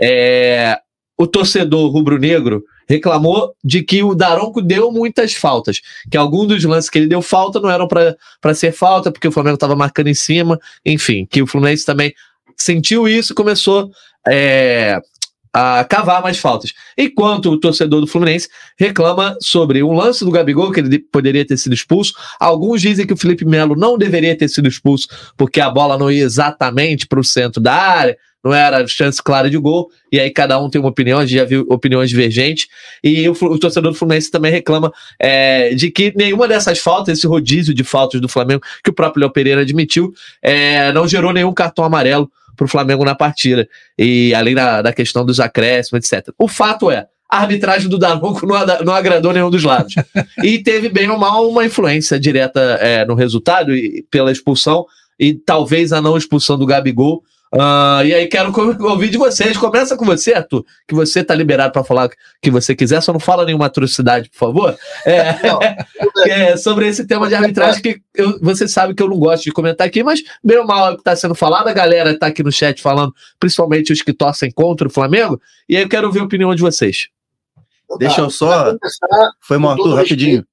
[0.00, 0.78] É,
[1.18, 6.88] o torcedor rubro-negro reclamou de que o Daronco deu muitas faltas, que alguns dos lances
[6.88, 10.14] que ele deu falta não eram para ser falta, porque o Flamengo estava marcando em
[10.14, 12.14] cima, enfim, que o Fluminense também
[12.56, 13.90] sentiu isso e começou
[14.26, 14.98] é,
[15.52, 16.72] a cavar mais faltas.
[16.98, 21.46] Enquanto o torcedor do Fluminense reclama sobre um lance do Gabigol, que ele de- poderia
[21.46, 22.12] ter sido expulso.
[22.38, 26.10] Alguns dizem que o Felipe Melo não deveria ter sido expulso, porque a bola não
[26.10, 28.16] ia exatamente para o centro da área,
[28.46, 31.38] não era chance clara de gol, e aí cada um tem uma opinião, a gente
[31.38, 32.68] já viu opiniões divergentes,
[33.02, 37.26] e o, o torcedor do Fluminense também reclama é, de que nenhuma dessas faltas, esse
[37.26, 41.52] rodízio de faltas do Flamengo, que o próprio Léo Pereira admitiu, é, não gerou nenhum
[41.52, 46.32] cartão amarelo para o Flamengo na partida, e além da, da questão dos acréscimos, etc.
[46.38, 49.94] O fato é, a arbitragem do Daronco não, não agradou nenhum dos lados.
[50.42, 54.86] e teve bem ou mal uma influência direta é, no resultado e, pela expulsão
[55.18, 57.22] e talvez a não expulsão do Gabigol.
[57.54, 58.52] Ah, e aí quero
[58.84, 59.56] ouvir de vocês.
[59.56, 62.10] Começa com você, Arthur, que você tá liberado para falar o
[62.42, 64.76] que você quiser, só não fala nenhuma atrocidade, por favor.
[65.06, 65.58] É, Não,
[66.26, 69.52] é, sobre esse tema de arbitragem que eu- você sabe que eu não gosto de
[69.52, 72.26] comentar aqui, mas bem ou mal é o que está sendo falado, a galera está
[72.26, 76.06] aqui no chat falando, principalmente os que torcem contra o Flamengo, e aí eu quero
[76.08, 77.08] ouvir a opinião de vocês.
[77.98, 78.74] Deixa eu só.
[79.40, 80.44] Foi, Arthur, rapidinho.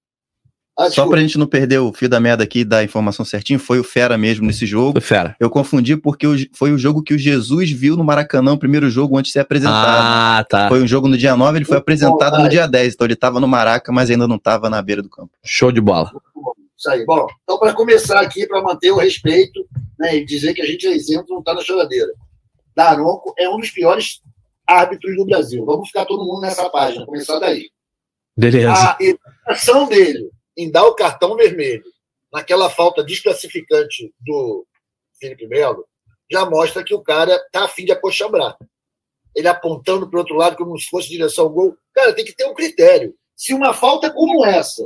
[0.75, 1.12] Ah, Só desculpa.
[1.12, 4.17] pra gente não perder o fio da meada aqui da informação certinho, foi o Fera
[4.17, 4.93] mesmo nesse jogo.
[4.93, 5.36] Foi fera.
[5.39, 9.15] Eu confundi porque foi o jogo que o Jesus viu no Maracanã, o primeiro jogo
[9.15, 10.01] antes de ser apresentado.
[10.01, 10.69] Ah, tá.
[10.69, 13.39] Foi um jogo no dia 9, ele foi apresentado no dia 10, então ele tava
[13.39, 15.29] no Maraca, mas ainda não tava na beira do campo.
[15.43, 16.12] Show de bola.
[16.75, 17.05] Isso aí.
[17.05, 19.63] Bom, então, para começar aqui, para manter o respeito
[19.99, 22.12] né, e dizer que a gente é isento, não está na choradeira.
[22.75, 24.21] Daronco é um dos piores
[24.67, 25.63] árbitros do Brasil.
[25.65, 27.69] Vamos ficar todo mundo nessa página, começar daí.
[28.36, 28.73] Beleza.
[28.73, 31.83] A educação dele em dar o cartão vermelho
[32.31, 34.65] naquela falta desclassificante do
[35.19, 35.85] Felipe Melo
[36.31, 38.57] já mostra que o cara tá afim de apochambrar.
[39.35, 41.77] Ele apontando para o outro lado como se fosse direção ao gol.
[41.93, 43.15] Cara, tem que ter um critério.
[43.35, 44.83] Se uma falta como essa,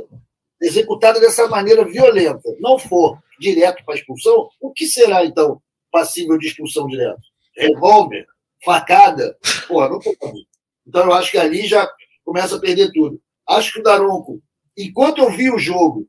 [0.60, 6.48] executada dessa maneira violenta, não for direto para expulsão, o que será então passível de
[6.48, 7.20] expulsão direta?
[7.56, 8.26] Revólver?
[8.64, 10.46] facada, porra, não pode.
[10.86, 11.88] Então eu acho que ali já
[12.24, 13.20] começa a perder tudo.
[13.46, 14.42] Acho que o Daronco,
[14.78, 16.08] enquanto eu vi o jogo,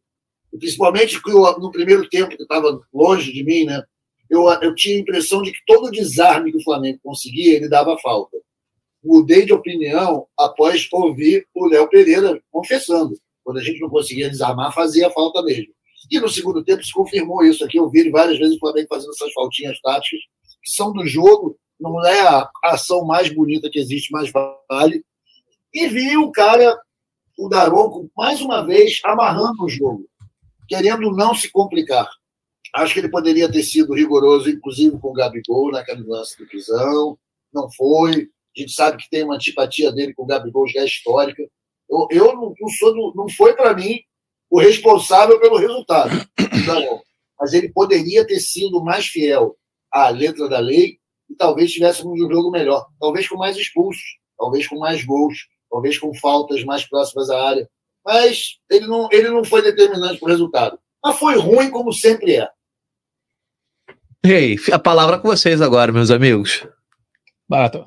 [0.58, 1.20] principalmente
[1.60, 3.84] no primeiro tempo, que estava longe de mim, né?
[4.30, 7.98] Eu, eu tinha a impressão de que todo desarme que o Flamengo conseguia, ele dava
[7.98, 8.38] falta.
[9.04, 13.20] Mudei de opinião após ouvir o Léo Pereira confessando.
[13.44, 15.74] Quando a gente não conseguia desarmar, fazia falta mesmo.
[16.12, 17.78] E no segundo tempo se confirmou isso aqui.
[17.78, 20.20] Eu vi várias vezes o Flamengo fazendo essas faltinhas táticas,
[20.62, 25.04] que são do jogo, não é a ação mais bonita que existe, mas vale.
[25.74, 26.78] E vi o cara,
[27.39, 30.06] o Daronco, mais uma vez, amarrando o jogo,
[30.67, 32.10] querendo não se complicar.
[32.75, 37.17] Acho que ele poderia ter sido rigoroso, inclusive com o Gabigol, naquele lance de prisão.
[37.54, 38.30] Não foi.
[38.56, 41.41] A gente sabe que tem uma antipatia dele com o Gabigol já é histórica.
[41.89, 44.02] Eu, eu não, não, sou, não foi para mim
[44.49, 46.12] o responsável pelo resultado.
[46.67, 47.02] Não,
[47.39, 49.56] mas ele poderia ter sido mais fiel
[49.91, 50.97] à letra da lei
[51.30, 52.86] e talvez tivéssemos um jogo melhor.
[52.99, 54.04] Talvez com mais expulsos,
[54.38, 57.70] talvez com mais gols, talvez com faltas mais próximas à área.
[58.06, 60.80] Mas ele não, ele não foi determinante para o resultado.
[61.04, 62.50] Mas foi ruim, como sempre é.
[64.24, 66.68] Ei, hey, a palavra com vocês agora, meus amigos.
[67.48, 67.86] Barato.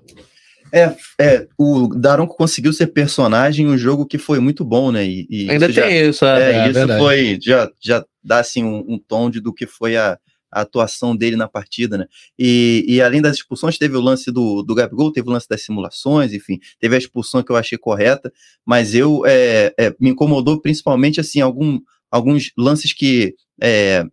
[0.72, 5.04] É, é, o Daronco conseguiu ser personagem em um jogo que foi muito bom, né?
[5.04, 6.42] E, e Ainda isso tem já, isso, é.
[6.42, 7.00] é, é isso verdade.
[7.00, 10.18] foi, já, já dá assim um, um tom de do que foi a,
[10.52, 12.06] a, atuação dele na partida, né?
[12.38, 15.62] E, e, além das expulsões, teve o lance do, do Gabigol, teve o lance das
[15.62, 18.32] simulações, enfim, teve a expulsão que eu achei correta,
[18.64, 24.04] mas eu é, é, me incomodou principalmente assim algum, alguns lances que é,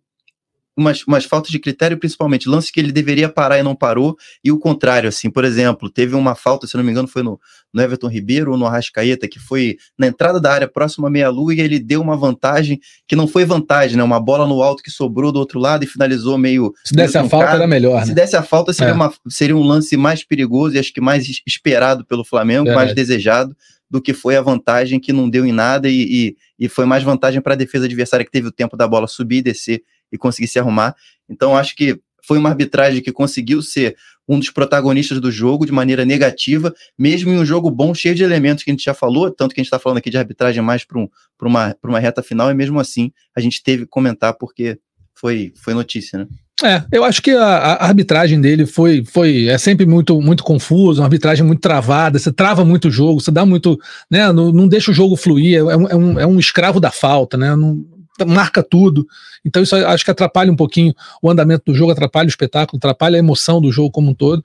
[0.76, 4.50] umas, umas faltas de critério, principalmente lances que ele deveria parar e não parou, e
[4.50, 7.38] o contrário, assim, por exemplo, teve uma falta, se não me engano, foi no,
[7.72, 11.54] no Everton Ribeiro ou no Arrascaeta, que foi na entrada da área próxima à meia-lua
[11.54, 14.02] e ele deu uma vantagem que não foi vantagem, né?
[14.02, 16.72] Uma bola no alto que sobrou do outro lado e finalizou meio.
[16.84, 18.02] Se desse meio a falta, era melhor.
[18.02, 18.14] Se né?
[18.14, 18.94] desse a falta, seria, é.
[18.94, 22.74] uma, seria um lance mais perigoso e acho que mais esperado pelo Flamengo, é.
[22.74, 23.54] mais desejado
[23.90, 27.02] do que foi a vantagem que não deu em nada e, e, e foi mais
[27.02, 30.18] vantagem para a defesa adversária que teve o tempo da bola subir e descer e
[30.18, 30.94] conseguir se arrumar.
[31.28, 33.96] Então, acho que foi uma arbitragem que conseguiu ser
[34.28, 38.22] um dos protagonistas do jogo de maneira negativa, mesmo em um jogo bom, cheio de
[38.22, 40.62] elementos que a gente já falou, tanto que a gente está falando aqui de arbitragem
[40.62, 41.08] mais para um,
[41.42, 44.78] uma, uma reta final, e mesmo assim a gente teve que comentar porque
[45.12, 46.26] foi, foi notícia, né?
[46.62, 51.00] É, eu acho que a, a, arbitragem dele foi, foi é sempre muito, muito confusa,
[51.00, 53.78] uma arbitragem muito travada, você trava muito o jogo, você dá muito,
[54.10, 56.90] né, não, não deixa o jogo fluir, é um, é um, é um escravo da
[56.90, 57.82] falta, né, não,
[58.24, 59.06] marca tudo.
[59.44, 63.16] Então isso acho que atrapalha um pouquinho o andamento do jogo, atrapalha o espetáculo, atrapalha
[63.16, 64.42] a emoção do jogo como um todo.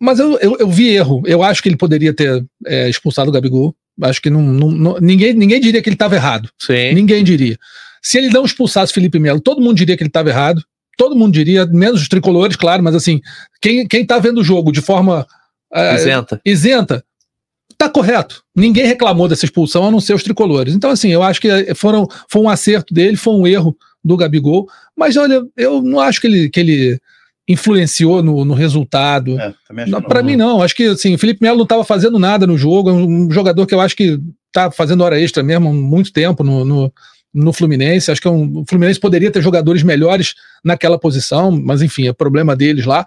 [0.00, 1.22] Mas eu, eu, eu vi erro.
[1.24, 3.74] Eu acho que ele poderia ter é, expulsado o Gabigol.
[4.02, 6.50] Acho que não, não, não, ninguém, ninguém diria que ele estava errado.
[6.58, 6.92] Sim.
[6.92, 7.56] Ninguém diria.
[8.02, 10.62] Se ele não expulsasse Felipe Melo, todo mundo diria que ele estava errado.
[10.96, 13.20] Todo mundo diria, menos os tricolores, claro, mas assim,
[13.60, 15.26] quem, quem tá vendo o jogo de forma
[15.72, 16.40] é, isenta.
[16.44, 17.04] isenta
[17.76, 18.42] tá correto.
[18.54, 20.74] Ninguém reclamou dessa expulsão, a não ser os tricolores.
[20.74, 24.68] Então, assim, eu acho que foram, foi um acerto dele, foi um erro do Gabigol.
[24.96, 27.00] Mas olha, eu não acho que ele, que ele
[27.48, 29.38] influenciou no, no resultado.
[29.38, 29.54] É,
[30.02, 30.62] Para mim, não.
[30.62, 32.90] Acho que assim, o Felipe Melo não estava fazendo nada no jogo.
[32.90, 34.18] É um jogador que eu acho que
[34.52, 36.92] tá fazendo hora extra mesmo há muito tempo no, no,
[37.34, 38.10] no Fluminense.
[38.10, 40.34] Acho que é um, o Fluminense poderia ter jogadores melhores
[40.64, 43.04] naquela posição, mas enfim, é problema deles lá.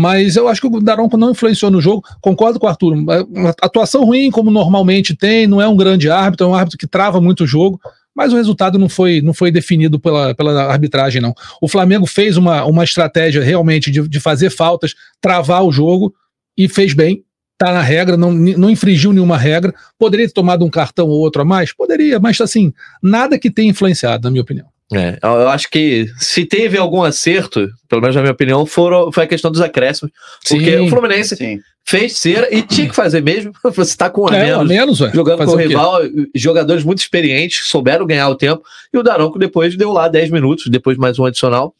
[0.00, 2.04] Mas eu acho que o Daronco não influenciou no jogo.
[2.20, 2.92] Concordo com o Arthur.
[2.92, 6.86] Uma atuação ruim, como normalmente tem, não é um grande árbitro, é um árbitro que
[6.86, 7.80] trava muito o jogo
[8.14, 11.32] mas o resultado não foi, não foi definido pela, pela arbitragem, não.
[11.62, 16.12] O Flamengo fez uma, uma estratégia realmente de, de fazer faltas, travar o jogo
[16.56, 17.22] e fez bem.
[17.56, 19.72] Tá na regra, não, não infringiu nenhuma regra.
[19.96, 21.72] Poderia ter tomado um cartão ou outro a mais?
[21.72, 24.66] Poderia, mas assim, nada que tenha influenciado, na minha opinião.
[24.92, 29.24] É, eu acho que se teve algum acerto, pelo menos na minha opinião, foram, foi
[29.24, 30.10] a questão dos acréscimos.
[30.48, 31.60] Porque sim, o Fluminense sim.
[31.84, 33.52] fez cera e tinha que fazer mesmo.
[33.62, 36.00] Você está com a é, menos, a menos jogando com o rival,
[36.34, 38.62] jogadores muito experientes, souberam ganhar o tempo.
[38.90, 41.74] E o Daronco depois deu lá 10 minutos, depois mais um adicional.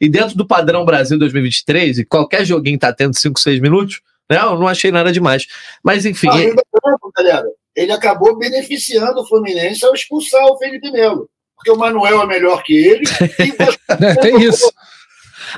[0.00, 4.36] E dentro do padrão Brasil 2023, e qualquer joguinho está tendo 5, 6 minutos, né,
[4.42, 5.46] eu não achei nada demais.
[5.80, 6.28] Mas enfim.
[6.28, 6.56] Ah, ele...
[7.16, 12.26] galera, ele acabou beneficiando o Fluminense ao expulsar o Felipe Melo porque o Manuel é
[12.26, 13.04] melhor que ele.
[14.00, 14.72] é, tem isso.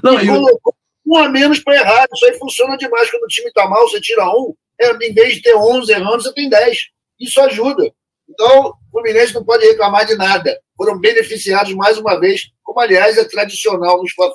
[0.03, 0.75] Não, e colocou
[1.07, 2.07] um a menos para errar.
[2.13, 3.11] Isso aí funciona demais.
[3.11, 4.55] Quando o time está mal, você tira um.
[4.81, 6.79] É, em vez de ter 11 errando, você tem 10.
[7.21, 7.93] Isso ajuda.
[8.29, 10.59] Então, o Fluminense não pode reclamar de nada.
[10.77, 14.33] Foram beneficiados mais uma vez, como aliás é tradicional nos fla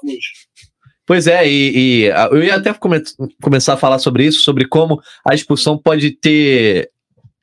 [1.08, 3.02] Pois é, e, e, eu ia até come
[3.42, 6.92] começar a falar sobre isso, sobre como a expulsão pode ter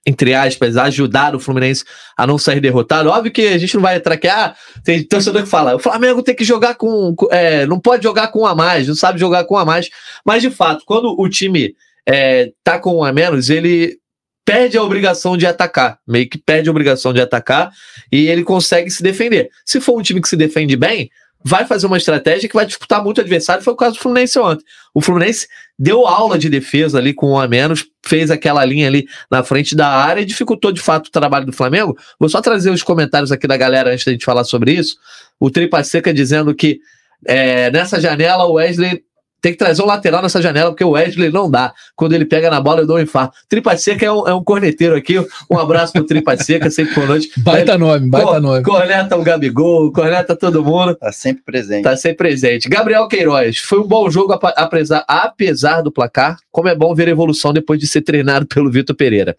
[0.05, 1.85] entre aspas, ajudar o Fluminense
[2.17, 3.09] a não sair derrotado.
[3.09, 4.57] Óbvio que a gente não vai traquear.
[4.85, 7.15] Tem torcedor que fala: o Flamengo tem que jogar com.
[7.31, 9.88] É, não pode jogar com a mais, não sabe jogar com a mais.
[10.25, 11.75] Mas, de fato, quando o time
[12.07, 13.97] é, tá com um a menos, ele
[14.45, 15.99] perde a obrigação de atacar.
[16.07, 17.71] Meio que perde a obrigação de atacar
[18.11, 19.51] e ele consegue se defender.
[19.65, 21.11] Se for um time que se defende bem,
[21.45, 23.63] vai fazer uma estratégia que vai disputar muito adversário.
[23.63, 24.65] Foi o caso do Fluminense ontem.
[24.95, 29.07] O Fluminense deu aula de defesa ali com um a menos, fez aquela linha ali
[29.31, 31.97] na frente da área e dificultou de fato o trabalho do Flamengo.
[32.19, 34.97] Vou só trazer os comentários aqui da galera antes da gente falar sobre isso.
[35.41, 36.81] O Tripa Seca dizendo que
[37.27, 39.03] é, nessa janela o Wesley
[39.43, 41.75] tem que trazer um lateral nessa janela, porque o Wesley não dá.
[41.97, 43.37] Quando ele pega na bola, eu dou um infarto.
[43.49, 45.19] Tripa Seca é um, é um corneteiro aqui.
[45.51, 47.33] Um abraço pro Tripa Seca, sempre conosco.
[47.39, 48.63] Baita nome, baita Co nome.
[48.63, 50.95] Corneta o Gabigol, corneta todo mundo.
[50.95, 51.83] Tá sempre presente.
[51.83, 52.69] Tá sempre presente.
[52.69, 56.37] Gabriel Queiroz, foi um bom jogo apesar, apesar do placar.
[56.53, 59.37] Como é bom ver a evolução depois de ser treinado pelo Vitor Pereira.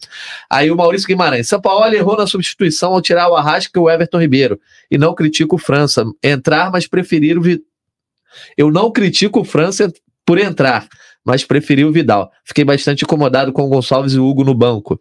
[0.49, 1.47] Aí o Maurício Guimarães.
[1.47, 4.59] São Paulo errou na substituição ao tirar o Arrasca e o Everton Ribeiro.
[4.91, 6.03] E não critico o França.
[6.21, 7.72] Entrar, mas preferir o Vitor.
[8.57, 9.91] Eu não critico o França
[10.25, 10.87] por entrar,
[11.23, 12.31] mas preferi o Vidal.
[12.45, 14.99] Fiquei bastante incomodado com o Gonçalves e o Hugo no banco.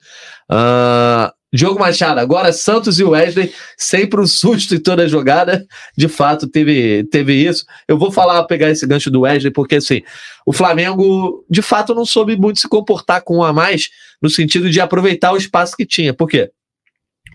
[0.51, 5.67] Uh, Diogo Machado, agora Santos e Wesley, sempre um susto em toda jogada.
[5.97, 7.67] De fato, teve, teve isso.
[7.87, 10.01] Eu vou falar, pegar esse gancho do Wesley, porque assim,
[10.47, 13.91] o Flamengo, de fato, não soube muito se comportar com um a mais,
[14.21, 16.15] no sentido de aproveitar o espaço que tinha.
[16.15, 16.51] Por quê?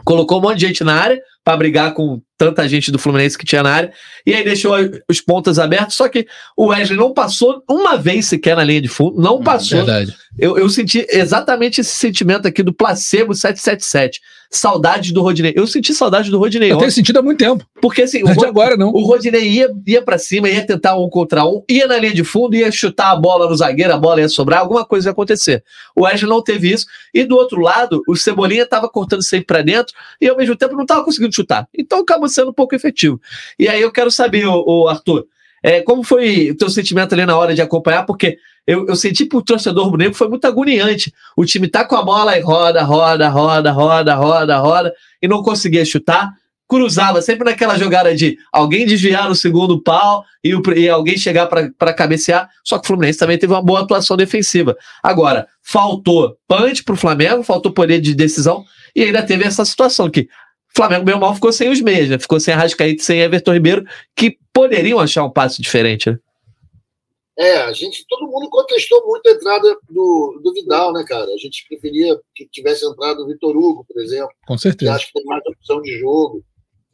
[0.03, 3.45] Colocou um monte de gente na área, para brigar com tanta gente do Fluminense que
[3.45, 3.91] tinha na área,
[4.25, 4.73] e aí deixou
[5.09, 8.87] os pontas abertos, só que o Wesley não passou uma vez sequer na linha de
[8.87, 9.79] fundo, não hum, passou.
[9.79, 10.15] Verdade.
[10.37, 14.21] Eu, eu senti exatamente esse sentimento aqui do placebo 777.
[14.49, 15.53] Saudade do Rodinei.
[15.55, 16.71] Eu senti saudade do Rodinei.
[16.71, 17.65] Eu tenho sentido há muito tempo.
[17.81, 18.89] Porque assim, o, agora, não.
[18.89, 22.23] o Rodinei ia, ia para cima, ia tentar um contra um, ia na linha de
[22.23, 25.63] fundo, ia chutar a bola no zagueiro, a bola ia sobrar, alguma coisa ia acontecer.
[25.95, 26.85] O Wesley não teve isso.
[27.13, 30.75] E do outro lado, o Cebolinha estava cortando sempre para dentro e ao mesmo tempo
[30.75, 31.67] não estava conseguindo chutar.
[31.77, 33.19] Então acaba sendo um pouco efetivo.
[33.59, 35.25] E aí eu quero saber, o, o Arthur,
[35.61, 38.05] é, como foi o teu sentimento ali na hora de acompanhar?
[38.05, 41.13] Porque eu, eu senti pro torcedor rubro-negro foi muito agoniante.
[41.37, 45.41] O time tá com a bola e roda, roda, roda, roda, roda, roda, e não
[45.41, 46.33] conseguia chutar.
[46.67, 51.47] Cruzava sempre naquela jogada de alguém desviar no segundo pau e, o, e alguém chegar
[51.47, 52.49] para cabecear.
[52.61, 54.75] Só que o Fluminense também teve uma boa atuação defensiva.
[55.01, 60.27] Agora, faltou punch pro Flamengo, faltou poder de decisão e ainda teve essa situação que
[60.75, 62.19] Flamengo, bem mal, ficou sem os meias, né?
[62.19, 66.17] Ficou sem Arrascaíte, sem Everton Ribeiro, que poderiam achar um passo diferente, né?
[67.37, 71.25] É, a gente, todo mundo contestou muito a entrada do, do Vidal, né, cara?
[71.25, 74.31] A gente preferia que tivesse entrado o Vitor Hugo, por exemplo.
[74.47, 74.91] Com certeza.
[74.91, 76.43] Que acho que tem mais opção de jogo.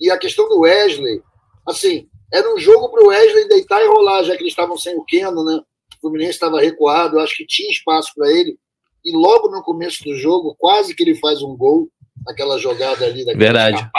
[0.01, 1.21] E a questão do Wesley,
[1.65, 4.97] assim, era um jogo para o Wesley deitar e rolar, já que eles estavam sem
[4.97, 5.61] o Keno, né?
[5.97, 8.57] O Fluminense estava recuado, acho que tinha espaço para ele.
[9.05, 11.87] E logo no começo do jogo, quase que ele faz um gol,
[12.27, 13.23] aquela jogada ali.
[13.23, 13.89] Verdade.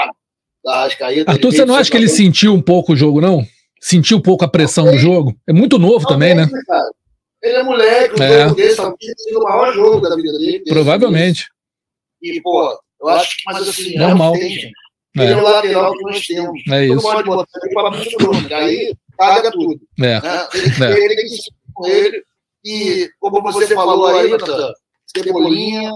[0.63, 3.47] Da Arrascaeta, Arthur, você não acha que ele sentiu um pouco o jogo, não?
[3.85, 5.37] Sentiu um pouco a pressão do jogo.
[5.47, 6.49] É muito novo também, né?
[6.67, 6.91] Cara.
[7.43, 8.43] Ele é moleque, o é.
[8.45, 10.65] jogo desse talvez o maior jogo da vida dele.
[10.67, 11.47] Provavelmente.
[12.23, 14.35] E, pô, eu acho que, mas assim, normal.
[14.37, 14.73] Ele
[15.19, 15.31] é.
[15.31, 16.63] é o lateral que nós temos.
[16.71, 17.03] É isso.
[17.03, 19.79] Pode botar ele para muito aí paga tudo.
[20.01, 20.21] É.
[20.21, 20.49] Né?
[20.55, 21.05] Ele, é.
[21.05, 22.25] ele tem que ir com ele.
[22.65, 24.73] E, como você falou aí, Natan,
[25.15, 25.93] Cebolinha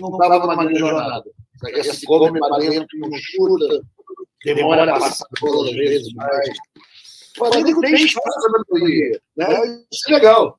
[0.00, 1.24] não estava na maneira de jornada.
[1.66, 3.82] Esse come para dentro, não chuta,
[4.44, 6.48] demora a passar todas as vezes, mas
[7.40, 9.20] o Flamengo tem espaço para mentoria.
[9.36, 9.84] Né?
[9.92, 10.58] Isso é legal.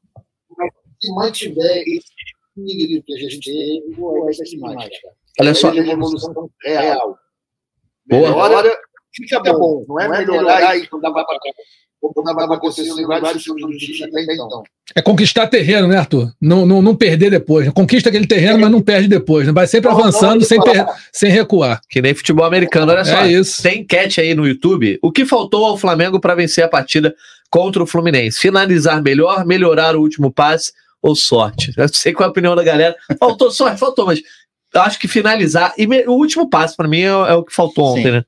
[0.58, 2.12] Mas se mantiver esse
[2.58, 5.16] nível que a gente tem, vai ser demais, cara.
[5.40, 5.70] Olha só.
[5.70, 7.18] É uma evolução real.
[8.06, 8.50] Boa.
[8.50, 8.80] Melhora,
[9.14, 9.86] fica bom.
[9.88, 11.26] Não é melhorar e dá para
[14.34, 14.64] então.
[14.96, 16.32] É conquistar terreno, né, Arthur?
[16.40, 17.68] Não, não, não perder depois.
[17.70, 19.48] Conquista aquele terreno, mas não perde depois.
[19.48, 19.54] Né?
[19.54, 20.86] Vai sempre avançando sem, per...
[21.12, 21.82] sem recuar.
[21.90, 22.92] Que nem futebol americano.
[22.92, 23.64] Olha só, é isso.
[23.64, 25.00] tem enquete aí no YouTube.
[25.02, 27.16] O que faltou ao Flamengo para vencer a partida
[27.50, 28.40] contra o Fluminense?
[28.40, 31.74] Finalizar melhor, melhorar o último passe ou sorte?
[31.76, 32.96] Eu sei qual é a opinião da galera.
[33.20, 34.22] Faltou sorte, faltou, mas
[34.74, 35.74] eu acho que finalizar.
[35.78, 38.12] E o último passe, para mim, é, é, o que faltou ontem, Sim.
[38.12, 38.26] né?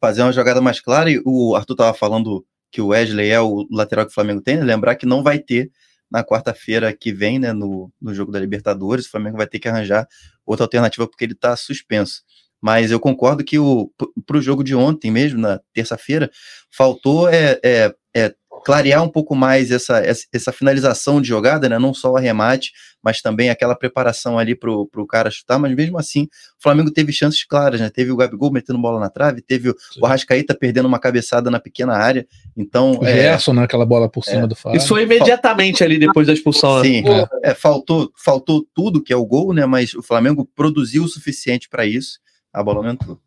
[0.00, 3.66] Fazer uma jogada mais clara, e o Arthur tava falando que o Wesley é o
[3.70, 4.62] lateral que o Flamengo tem, né?
[4.62, 5.70] lembrar que não vai ter
[6.10, 9.68] na quarta-feira que vem, né, no, no jogo da Libertadores, o Flamengo vai ter que
[9.68, 10.08] arranjar
[10.44, 12.22] outra alternativa porque ele está suspenso.
[12.60, 13.56] Mas eu concordo que
[14.26, 16.30] para o jogo de ontem mesmo, na terça-feira,
[16.70, 18.34] faltou é, é, é,
[18.64, 21.78] clarear um pouco mais essa, essa, essa finalização de jogada, né?
[21.78, 25.98] Não só o arremate, mas também aquela preparação ali pro, pro cara chutar, mas mesmo
[25.98, 26.24] assim,
[26.58, 27.90] o Flamengo teve chances claras, né?
[27.90, 31.58] Teve o Gabigol metendo bola na trave, teve o, o Arrascaíta perdendo uma cabeçada na
[31.58, 32.98] pequena área, então...
[33.00, 34.78] O é, Gerson, naquela bola por cima é, do Fábio.
[34.78, 37.26] Isso foi imediatamente ali depois da expulsão, Sim, né?
[37.42, 39.64] é, faltou, faltou tudo que é o gol, né?
[39.66, 42.18] Mas o Flamengo produziu o suficiente para isso,
[42.52, 43.18] a bola não entrou.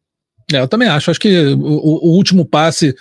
[0.51, 1.09] É, eu também acho.
[1.09, 2.95] Acho que o, o, último passe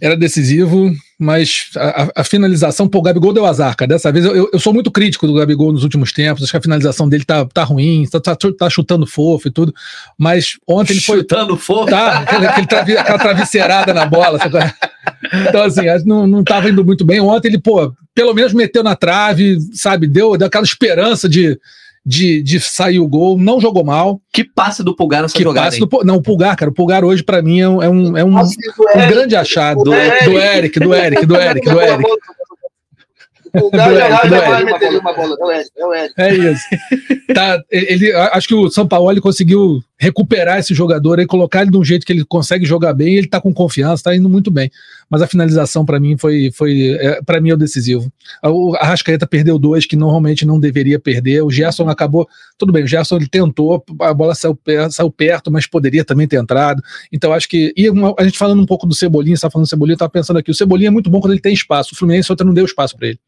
[0.00, 3.88] era decisivo, mas a, a, finalização, pô, o Gabigol deu azar, cara.
[3.88, 6.42] Dessa vez eu, eu sou muito crítico do Gabigol nos últimos tempos.
[6.42, 9.74] Acho que a finalização dele tá, tá ruim, tá, tá, tá chutando fofo e tudo.
[10.16, 11.18] Mas ontem ele foi.
[11.18, 11.90] Chutando fofo?
[11.90, 14.38] Tá, aquele, aquele travi, aquela travesseirada na bola.
[14.38, 14.72] Sabe?
[15.48, 17.20] Então, assim, não, não tava indo muito bem.
[17.20, 20.06] Ontem ele, pô, pelo menos meteu na trave, sabe?
[20.06, 21.58] Deu, deu aquela esperança de
[22.04, 24.20] de, de sair o gol, não jogou mal.
[24.32, 25.66] Que passe do Pulgar nessa que jogada.
[25.66, 28.16] Passe do, não, o Pulgar, cara, o Pulgar hoje para mim é um, é um,
[28.18, 29.82] é um, um grande achado.
[29.84, 32.04] Do, Eric, do Eric, do Eric, do Eric, do Eric.
[33.54, 35.36] O Galo já vai meter uma bola.
[35.76, 36.14] É o Eric.
[36.16, 36.64] É isso.
[37.34, 41.76] Tá, ele, acho que o São Paulo conseguiu recuperar esse jogador e colocar ele de
[41.78, 44.68] um jeito que ele consegue jogar bem, ele tá com confiança, tá indo muito bem.
[45.08, 48.12] Mas a finalização para mim foi, foi é, para mim é o decisivo.
[48.42, 51.44] O Arrascaeta perdeu dois que normalmente não deveria perder.
[51.44, 52.28] O Gerson acabou,
[52.58, 54.58] tudo bem, o Gerson ele tentou, a bola saiu,
[54.90, 56.82] saiu perto, mas poderia também ter entrado.
[57.12, 59.70] Então acho que e uma, a gente falando um pouco do Cebolinha, está falando do
[59.70, 61.94] Cebolinha, eu tava pensando aqui, o Cebolinha é muito bom quando ele tem espaço.
[61.94, 63.20] O Fluminense outra não deu espaço para ele.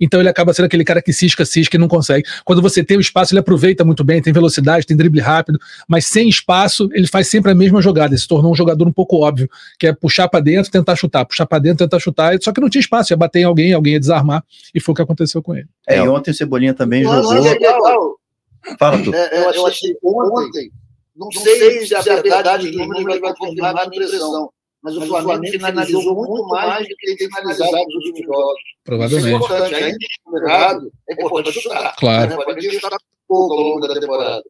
[0.00, 2.24] Então ele acaba sendo aquele cara que cisca, cisca e não consegue.
[2.44, 5.58] Quando você tem o espaço, ele aproveita muito bem, tem velocidade, tem drible rápido,
[5.88, 8.12] mas sem espaço, ele faz sempre a mesma jogada.
[8.12, 9.48] Ele se tornou um jogador um pouco óbvio,
[9.78, 12.36] que é puxar para dentro, tentar chutar, puxar para dentro, tentar chutar.
[12.40, 14.44] Só que não tinha espaço, ia bater em alguém, alguém ia desarmar,
[14.74, 15.68] e foi o que aconteceu com ele.
[15.88, 17.34] É, e ontem o Cebolinha também não, jogou.
[17.34, 18.76] Não é.
[18.78, 19.14] Fala tu.
[19.14, 20.70] É, eu, achei ontem,
[21.16, 24.50] não sei se é a verdade do número vai confirmar a impressão.
[24.82, 28.62] Mas o Flamengo finalizou muito mais do que ele tem finalizado nos últimos jogos.
[28.82, 29.26] Provavelmente.
[29.26, 29.74] Isso é importante.
[29.74, 31.96] Ainda é importante chutar.
[31.96, 32.30] Claro.
[32.30, 32.44] Né?
[32.44, 32.98] Pode chutar
[33.28, 34.42] pouco ao longo da temporada.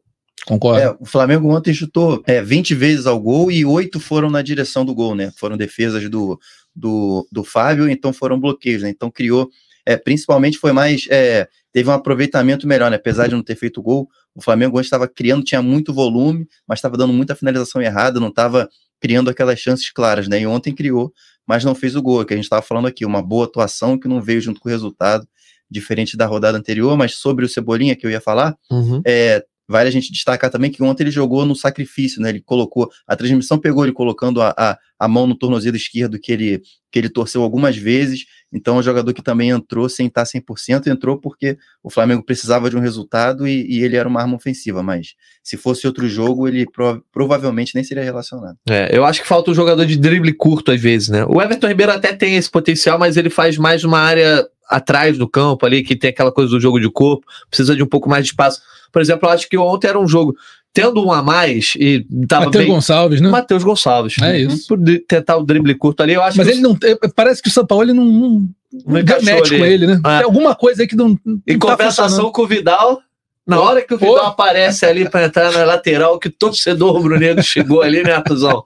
[0.45, 0.81] Concordo.
[0.81, 4.83] É, o Flamengo ontem chutou é, 20 vezes ao gol e 8 foram na direção
[4.83, 5.31] do gol, né?
[5.37, 6.39] Foram defesas do,
[6.75, 8.89] do, do Fábio, então foram bloqueios, né?
[8.89, 9.49] Então criou,
[9.85, 12.97] é, principalmente foi mais, é, teve um aproveitamento melhor, né?
[12.97, 16.79] Apesar de não ter feito gol, o Flamengo ontem estava criando, tinha muito volume, mas
[16.79, 18.67] estava dando muita finalização errada, não estava
[18.99, 20.41] criando aquelas chances claras, né?
[20.41, 21.13] E ontem criou,
[21.45, 24.07] mas não fez o gol, que a gente estava falando aqui, uma boa atuação que
[24.07, 25.27] não veio junto com o resultado,
[25.69, 29.01] diferente da rodada anterior, mas sobre o Cebolinha que eu ia falar, uhum.
[29.05, 32.29] é, Vale a gente destacar também que ontem ele jogou no sacrifício, né?
[32.29, 36.31] Ele colocou, a transmissão pegou ele colocando a, a, a mão no tornozelo esquerdo que
[36.31, 38.25] ele, que ele torceu algumas vezes.
[38.53, 42.69] Então, é um jogador que também entrou sem estar 100%, entrou porque o Flamengo precisava
[42.69, 44.83] de um resultado e, e ele era uma arma ofensiva.
[44.83, 48.57] Mas se fosse outro jogo, ele pro, provavelmente nem seria relacionado.
[48.69, 51.25] É, eu acho que falta um jogador de drible curto às vezes, né?
[51.25, 55.27] O Everton Ribeiro até tem esse potencial, mas ele faz mais uma área atrás do
[55.27, 58.23] campo ali, que tem aquela coisa do jogo de corpo, precisa de um pouco mais
[58.23, 58.61] de espaço.
[58.91, 60.35] Por exemplo, eu acho que ontem era um jogo
[60.73, 62.73] tendo um a mais e tava Matheus bem...
[62.73, 63.29] Gonçalves, né?
[63.29, 64.21] Matheus Gonçalves.
[64.21, 64.67] É isso.
[64.67, 66.77] Por tentar o drible curto ali, eu acho Mas ele não.
[67.13, 68.49] Parece que o São Paulo ele não, não,
[68.85, 69.93] não match com ele, né?
[70.05, 70.17] É.
[70.17, 71.19] Tem alguma coisa aí que não.
[71.25, 73.01] não em tá compensação com o Vidal.
[73.45, 74.21] Na hora que o Vidal Pô.
[74.21, 78.63] aparece ali para entrar na lateral, que o torcedor rubro-negro chegou ali, né, Tuzão?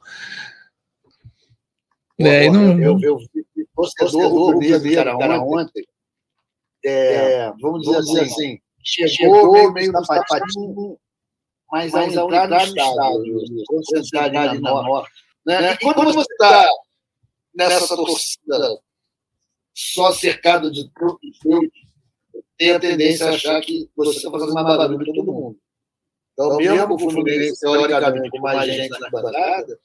[2.19, 2.79] É, não...
[2.79, 5.83] Eu, eu, vi torcedor rubro-negro, cara, ontem.
[6.85, 10.97] É, vamos dizer assim, assim chegou, meio no sapatinho,
[11.71, 15.11] mas, mas a unidade do estádio, concentrada na norte.
[15.45, 15.61] Né?
[15.61, 15.73] né?
[15.73, 16.69] E quando você está tá
[17.55, 18.79] nessa torcida
[19.73, 20.89] só cercado de
[22.57, 25.57] tem a tendência a achar que você está fazendo uma barulho para todo mundo.
[26.33, 29.79] Então, mesmo o Fluminense, teoricamente, com mais gente na quadrada,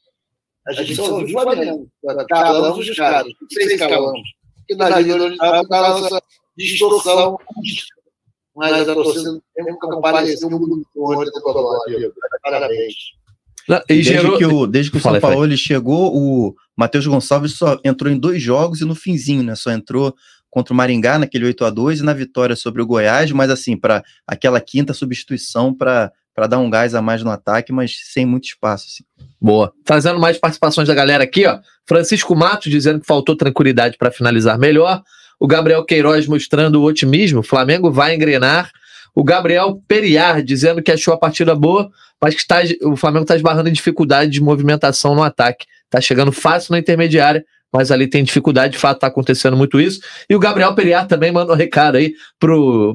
[0.67, 1.89] a gente só viu o Flamengo.
[2.29, 3.33] Calamos os caras.
[3.53, 4.21] Seis calamos.
[4.69, 6.23] E na vida está essa
[6.61, 7.39] distorção
[8.55, 11.31] mas a torcida tem compareceu muito ontem
[12.43, 12.95] Parabéns.
[13.69, 14.39] E desde, gerou...
[14.39, 18.19] que o, desde que o São Paulo ele chegou, o Matheus Gonçalves só entrou em
[18.19, 19.55] dois jogos e no finzinho, né?
[19.55, 20.15] Só entrou
[20.51, 23.77] contra o Maringá naquele 8 a 2 e na vitória sobre o Goiás, mas assim,
[23.77, 28.25] para aquela quinta substituição para para dar um gás a mais no ataque, mas sem
[28.25, 28.87] muito espaço.
[28.87, 29.05] Assim.
[29.39, 29.75] Boa.
[29.85, 31.59] Trazendo mais participações da galera aqui, ó.
[31.87, 35.03] Francisco Matos dizendo que faltou tranquilidade para finalizar melhor.
[35.41, 37.43] O Gabriel Queiroz mostrando o otimismo.
[37.43, 38.70] Flamengo vai engrenar.
[39.14, 43.34] O Gabriel Periar dizendo que achou a partida boa, mas que tá, o Flamengo está
[43.34, 45.66] esbarrando em dificuldade de movimentação no ataque.
[45.86, 50.01] Está chegando fácil na intermediária, mas ali tem dificuldade, de fato está acontecendo muito isso.
[50.28, 52.14] E o Gabriel Periar também mandou um recado aí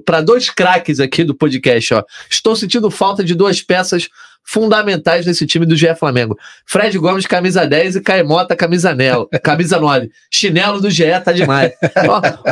[0.05, 1.95] para dois craques aqui do podcast.
[1.95, 2.03] Ó.
[2.29, 4.07] Estou sentindo falta de duas peças
[4.45, 6.37] fundamentais nesse time do GE Flamengo.
[6.65, 10.11] Fred Gomes, camisa 10 e Caimota, camisa, nel, camisa 9.
[10.31, 11.73] Chinelo do GE tá demais.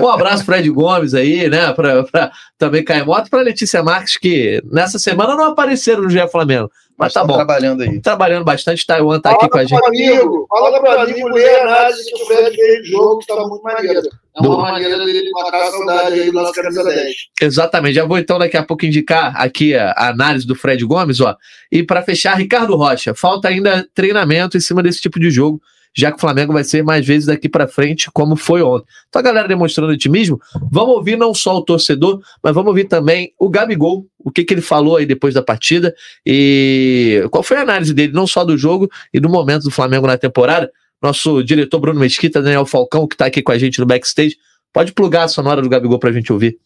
[0.01, 1.71] Um abraço, Fred Gomes aí, né?
[1.73, 6.69] Pra, pra também Caimota, pra Letícia Marques, que nessa semana não apareceram no GE Flamengo.
[6.97, 7.33] Mas tá bom.
[7.33, 7.99] trabalhando aí.
[8.01, 9.85] Trabalhando bastante, Taiwan tá aqui com a gente.
[9.85, 13.63] Amigo, fala pra mim, mulher, análise que o Fred fez de jogo, que tá muito
[13.63, 14.01] maneiro.
[14.35, 14.71] É uma Boa.
[14.71, 17.15] maneira dele matar a saudade aí do nosso camisa 10.
[17.41, 17.95] Exatamente.
[17.95, 21.35] Já vou então daqui a pouco indicar aqui a, a análise do Fred Gomes, ó.
[21.71, 23.13] E para fechar, Ricardo Rocha.
[23.13, 25.61] Falta ainda treinamento em cima desse tipo de jogo,
[25.95, 28.87] já que o Flamengo vai ser mais vezes daqui para frente, como foi ontem.
[29.07, 30.41] Então a galera demonstrando otimismo.
[30.71, 34.53] Vamos ouvir não só o torcedor, mas vamos ouvir também o Gabigol, o que, que
[34.53, 35.93] ele falou aí depois da partida
[36.25, 40.07] e qual foi a análise dele, não só do jogo e do momento do Flamengo
[40.07, 40.71] na temporada.
[41.01, 44.37] Nosso diretor Bruno Mesquita, Daniel Falcão, que está aqui com a gente no backstage,
[44.71, 46.57] pode plugar a sonora do Gabigol para a gente ouvir.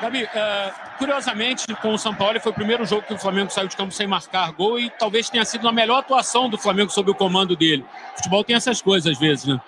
[0.00, 3.66] Gabi, eh, curiosamente, com o São Paulo, foi o primeiro jogo que o Flamengo saiu
[3.66, 7.10] de campo sem marcar gol e talvez tenha sido a melhor atuação do Flamengo sob
[7.10, 7.84] o comando dele.
[8.12, 9.60] O futebol tem essas coisas às vezes, né?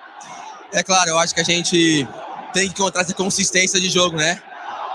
[0.72, 2.06] É claro, eu acho que a gente
[2.52, 4.40] tem que encontrar essa consistência de jogo, né?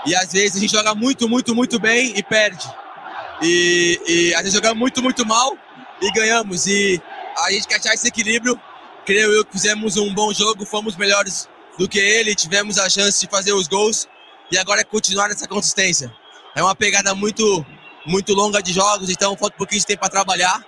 [0.06, 2.66] E às vezes a gente joga muito, muito, muito bem e perde.
[3.42, 5.56] E, e às vezes jogamos muito, muito mal
[6.00, 6.66] e ganhamos.
[6.66, 7.00] E
[7.44, 8.58] a gente quer achar esse equilíbrio.
[9.04, 13.20] Creio eu que fizemos um bom jogo, fomos melhores do que ele, tivemos a chance
[13.20, 14.08] de fazer os gols.
[14.50, 16.12] E agora é continuar nessa consistência.
[16.54, 17.66] É uma pegada muito,
[18.06, 20.64] muito longa de jogos, então falta um pouquinho de tempo para trabalhar.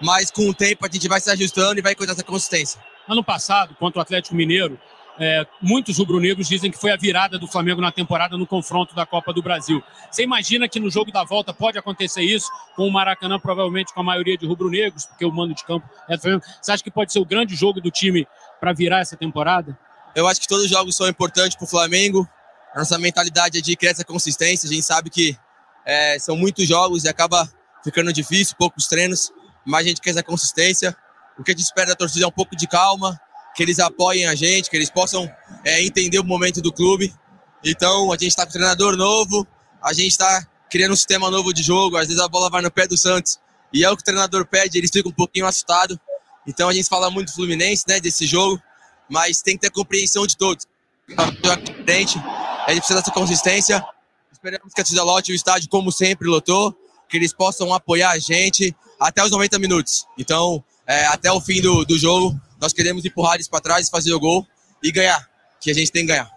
[0.00, 2.80] Mas com o tempo a gente vai se ajustando e vai encontrar essa consistência.
[3.08, 4.78] Ano passado, contra o Atlético Mineiro,
[5.18, 9.04] eh, muitos rubro-negros dizem que foi a virada do Flamengo na temporada no confronto da
[9.04, 9.82] Copa do Brasil.
[10.10, 14.00] Você imagina que no jogo da volta pode acontecer isso, com o Maracanã provavelmente com
[14.00, 16.44] a maioria de rubro-negros, porque o mando de campo é do Flamengo.
[16.60, 18.26] Você acha que pode ser o grande jogo do time
[18.60, 19.78] para virar essa temporada?
[20.14, 22.28] Eu acho que todos os jogos são importantes para o Flamengo.
[22.74, 24.68] Nossa mentalidade é de criar essa consistência.
[24.68, 25.36] A gente sabe que
[25.84, 27.50] é, são muitos jogos e acaba
[27.84, 29.32] ficando difícil, poucos treinos,
[29.66, 30.96] mas a gente quer essa consistência.
[31.38, 33.20] O que a gente espera da torcida é um pouco de calma,
[33.54, 35.30] que eles apoiem a gente, que eles possam
[35.64, 37.12] é, entender o momento do clube.
[37.64, 39.46] Então, a gente está com um treinador novo,
[39.82, 41.96] a gente está criando um sistema novo de jogo.
[41.96, 43.38] Às vezes a bola vai no pé do Santos
[43.72, 45.96] e é o que o treinador pede, eles ficam um pouquinho assustados.
[46.46, 48.60] Então, a gente fala muito do Fluminense, né, desse jogo,
[49.08, 50.66] mas tem que ter compreensão de todos.
[52.66, 53.84] A gente precisa dessa consistência.
[54.32, 56.74] Esperamos que a torcida lote o estádio, como sempre, lotou,
[57.08, 60.06] que eles possam apoiar a gente até os 90 minutos.
[60.18, 64.12] Então, é, até o fim do, do jogo, nós queremos empurrar eles para trás, fazer
[64.12, 64.46] o gol
[64.82, 65.28] e ganhar,
[65.60, 66.30] que a gente tem que ganhar.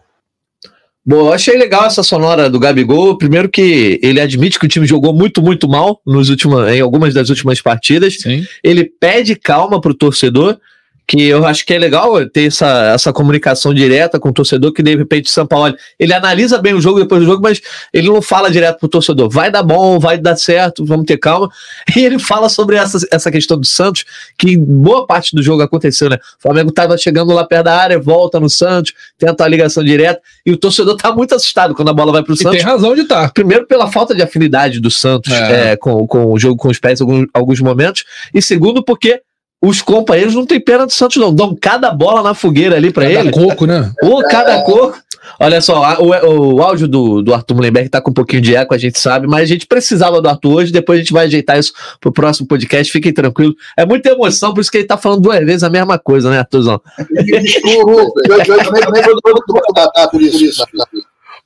[1.07, 3.15] Bom, eu achei legal essa sonora do Gabigol.
[3.15, 7.13] Primeiro que ele admite que o time jogou muito, muito mal nos últimos, em algumas
[7.13, 8.21] das últimas partidas.
[8.21, 8.43] Sim.
[8.63, 10.59] Ele pede calma pro torcedor,
[11.07, 14.81] que eu acho que é legal ter essa, essa comunicação direta com o torcedor, que
[14.81, 17.61] de repente o São Paulo, ele analisa bem o jogo depois do jogo, mas
[17.93, 21.49] ele não fala direto pro torcedor, vai dar bom, vai dar certo, vamos ter calma.
[21.95, 24.03] E ele fala sobre essa, essa questão do Santos,
[24.37, 26.17] que boa parte do jogo aconteceu, né?
[26.39, 30.19] O Flamengo tava chegando lá perto da área, volta no Santos, tenta a ligação direta,
[30.45, 32.57] e o torcedor tá muito assustado quando a bola vai pro E Santos.
[32.57, 33.31] tem razão de estar.
[33.31, 35.71] Primeiro, pela falta de afinidade do Santos É.
[35.73, 38.03] é, com, com o jogo com os pés em alguns, alguns momentos.
[38.33, 39.21] E segundo, porque
[39.67, 41.33] os companheiros não têm pena do Santos, não.
[41.33, 43.31] Dão cada bola na fogueira ali pra Cada ele.
[43.31, 43.91] coco, né?
[44.03, 44.95] Ou cada cor.
[45.39, 48.55] Olha só, a- o, o áudio do, do Arthur Mullenberg tá com um pouquinho de
[48.55, 51.25] eco, a gente sabe, mas a gente precisava do Arthur hoje, depois a gente vai
[51.25, 53.55] ajeitar isso pro próximo podcast, fiquem tranquilos.
[53.75, 56.37] É muita emoção, por isso que ele tá falando duas vezes a mesma coisa, né,
[56.39, 56.79] Arthurzão?
[57.09, 60.63] Desculpa, eu eu também também vou vou- vou matar por isso.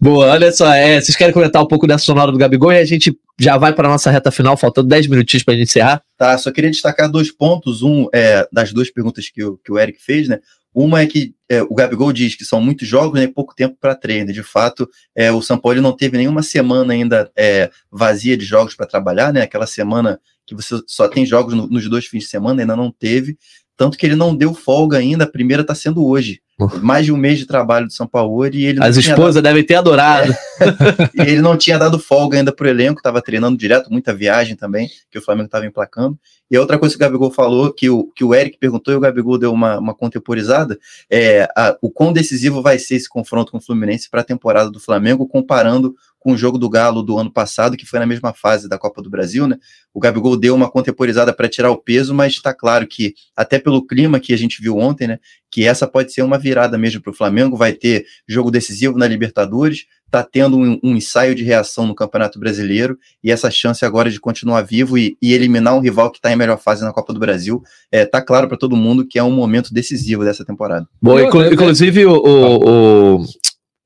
[0.01, 2.85] Boa, olha só, é, vocês querem comentar um pouco dessa sonora do Gabigol e a
[2.85, 6.01] gente já vai para nossa reta final, faltando 10 minutinhos pra gente encerrar.
[6.17, 7.83] Tá, só queria destacar dois pontos.
[7.83, 10.39] Um é das duas perguntas que o, que o Eric fez, né?
[10.73, 13.75] Uma é que é, o Gabigol diz que são muitos jogos né, e pouco tempo
[13.77, 14.31] para treino.
[14.31, 18.75] De fato, é, o São Paulo não teve nenhuma semana ainda é, vazia de jogos
[18.75, 19.41] para trabalhar, né?
[19.41, 22.89] Aquela semana que você só tem jogos no- nos dois fins de semana, ainda não
[22.89, 23.37] teve.
[23.79, 26.41] Tanto que ele não deu folga ainda, a primeira está sendo hoje.
[26.81, 29.75] Mais de um mês de trabalho do São Paulo e ele As esposas devem ter
[29.75, 30.33] adorado.
[31.15, 34.89] e ele não tinha dado folga ainda pro elenco, estava treinando direto, muita viagem também,
[35.09, 36.19] que o Flamengo estava emplacando.
[36.51, 38.97] E a outra coisa que o Gabigol falou, que o, que o Eric perguntou e
[38.97, 40.77] o Gabigol deu uma, uma contemporizada,
[41.09, 44.69] é a- o quão decisivo vai ser esse confronto com o Fluminense para a temporada
[44.69, 45.95] do Flamengo, comparando
[46.29, 49.01] com o jogo do Galo do ano passado, que foi na mesma fase da Copa
[49.01, 49.57] do Brasil, né?
[49.91, 53.85] O Gabigol deu uma contemporizada para tirar o peso, mas está claro que, até pelo
[53.85, 55.17] clima que a gente viu ontem, né?
[55.49, 59.07] Que essa pode ser uma virada mesmo para o Flamengo, vai ter jogo decisivo na
[59.07, 64.11] Libertadores, está tendo um, um ensaio de reação no Campeonato Brasileiro e essa chance agora
[64.11, 67.11] de continuar vivo e, e eliminar um rival que está em melhor fase na Copa
[67.11, 70.87] do Brasil, é, tá claro para todo mundo que é um momento decisivo dessa temporada.
[71.01, 73.25] Bom, inclusive o, o, o,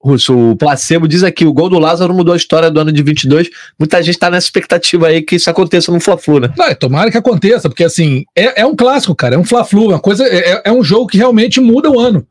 [0.03, 3.01] Russo, o placebo diz aqui, o gol do Lázaro mudou a história do ano de
[3.01, 3.49] 22.
[3.79, 6.53] Muita gente tá nessa expectativa aí que isso aconteça no Fla-Flu, né?
[6.57, 9.89] Não, é, tomara que aconteça, porque assim, é, é um clássico, cara, é um Fla-Flu,
[9.89, 12.27] uma coisa, é, é um jogo que realmente muda o ano.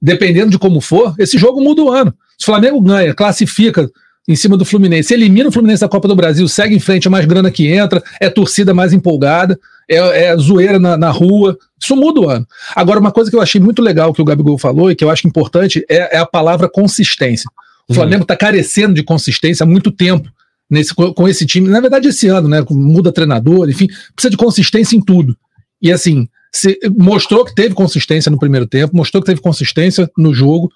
[0.00, 2.14] Dependendo de como for, esse jogo muda o ano.
[2.36, 3.90] Se o Flamengo ganha, classifica
[4.28, 7.10] em cima do Fluminense, elimina o Fluminense da Copa do Brasil, segue em frente, é
[7.10, 9.58] mais grana que entra, é torcida mais empolgada,
[9.88, 12.46] é, é zoeira na, na, rua, isso muda o ano.
[12.74, 15.10] Agora, uma coisa que eu achei muito legal que o Gabigol falou e que eu
[15.10, 17.48] acho importante é, é a palavra consistência.
[17.88, 17.96] O uhum.
[17.96, 20.28] Flamengo está carecendo de consistência há muito tempo
[20.68, 21.68] nesse, com esse time.
[21.68, 22.64] Na verdade, esse ano, né?
[22.68, 25.36] Muda treinador, enfim, precisa de consistência em tudo.
[25.80, 30.34] E assim, se, mostrou que teve consistência no primeiro tempo, mostrou que teve consistência no
[30.34, 30.70] jogo.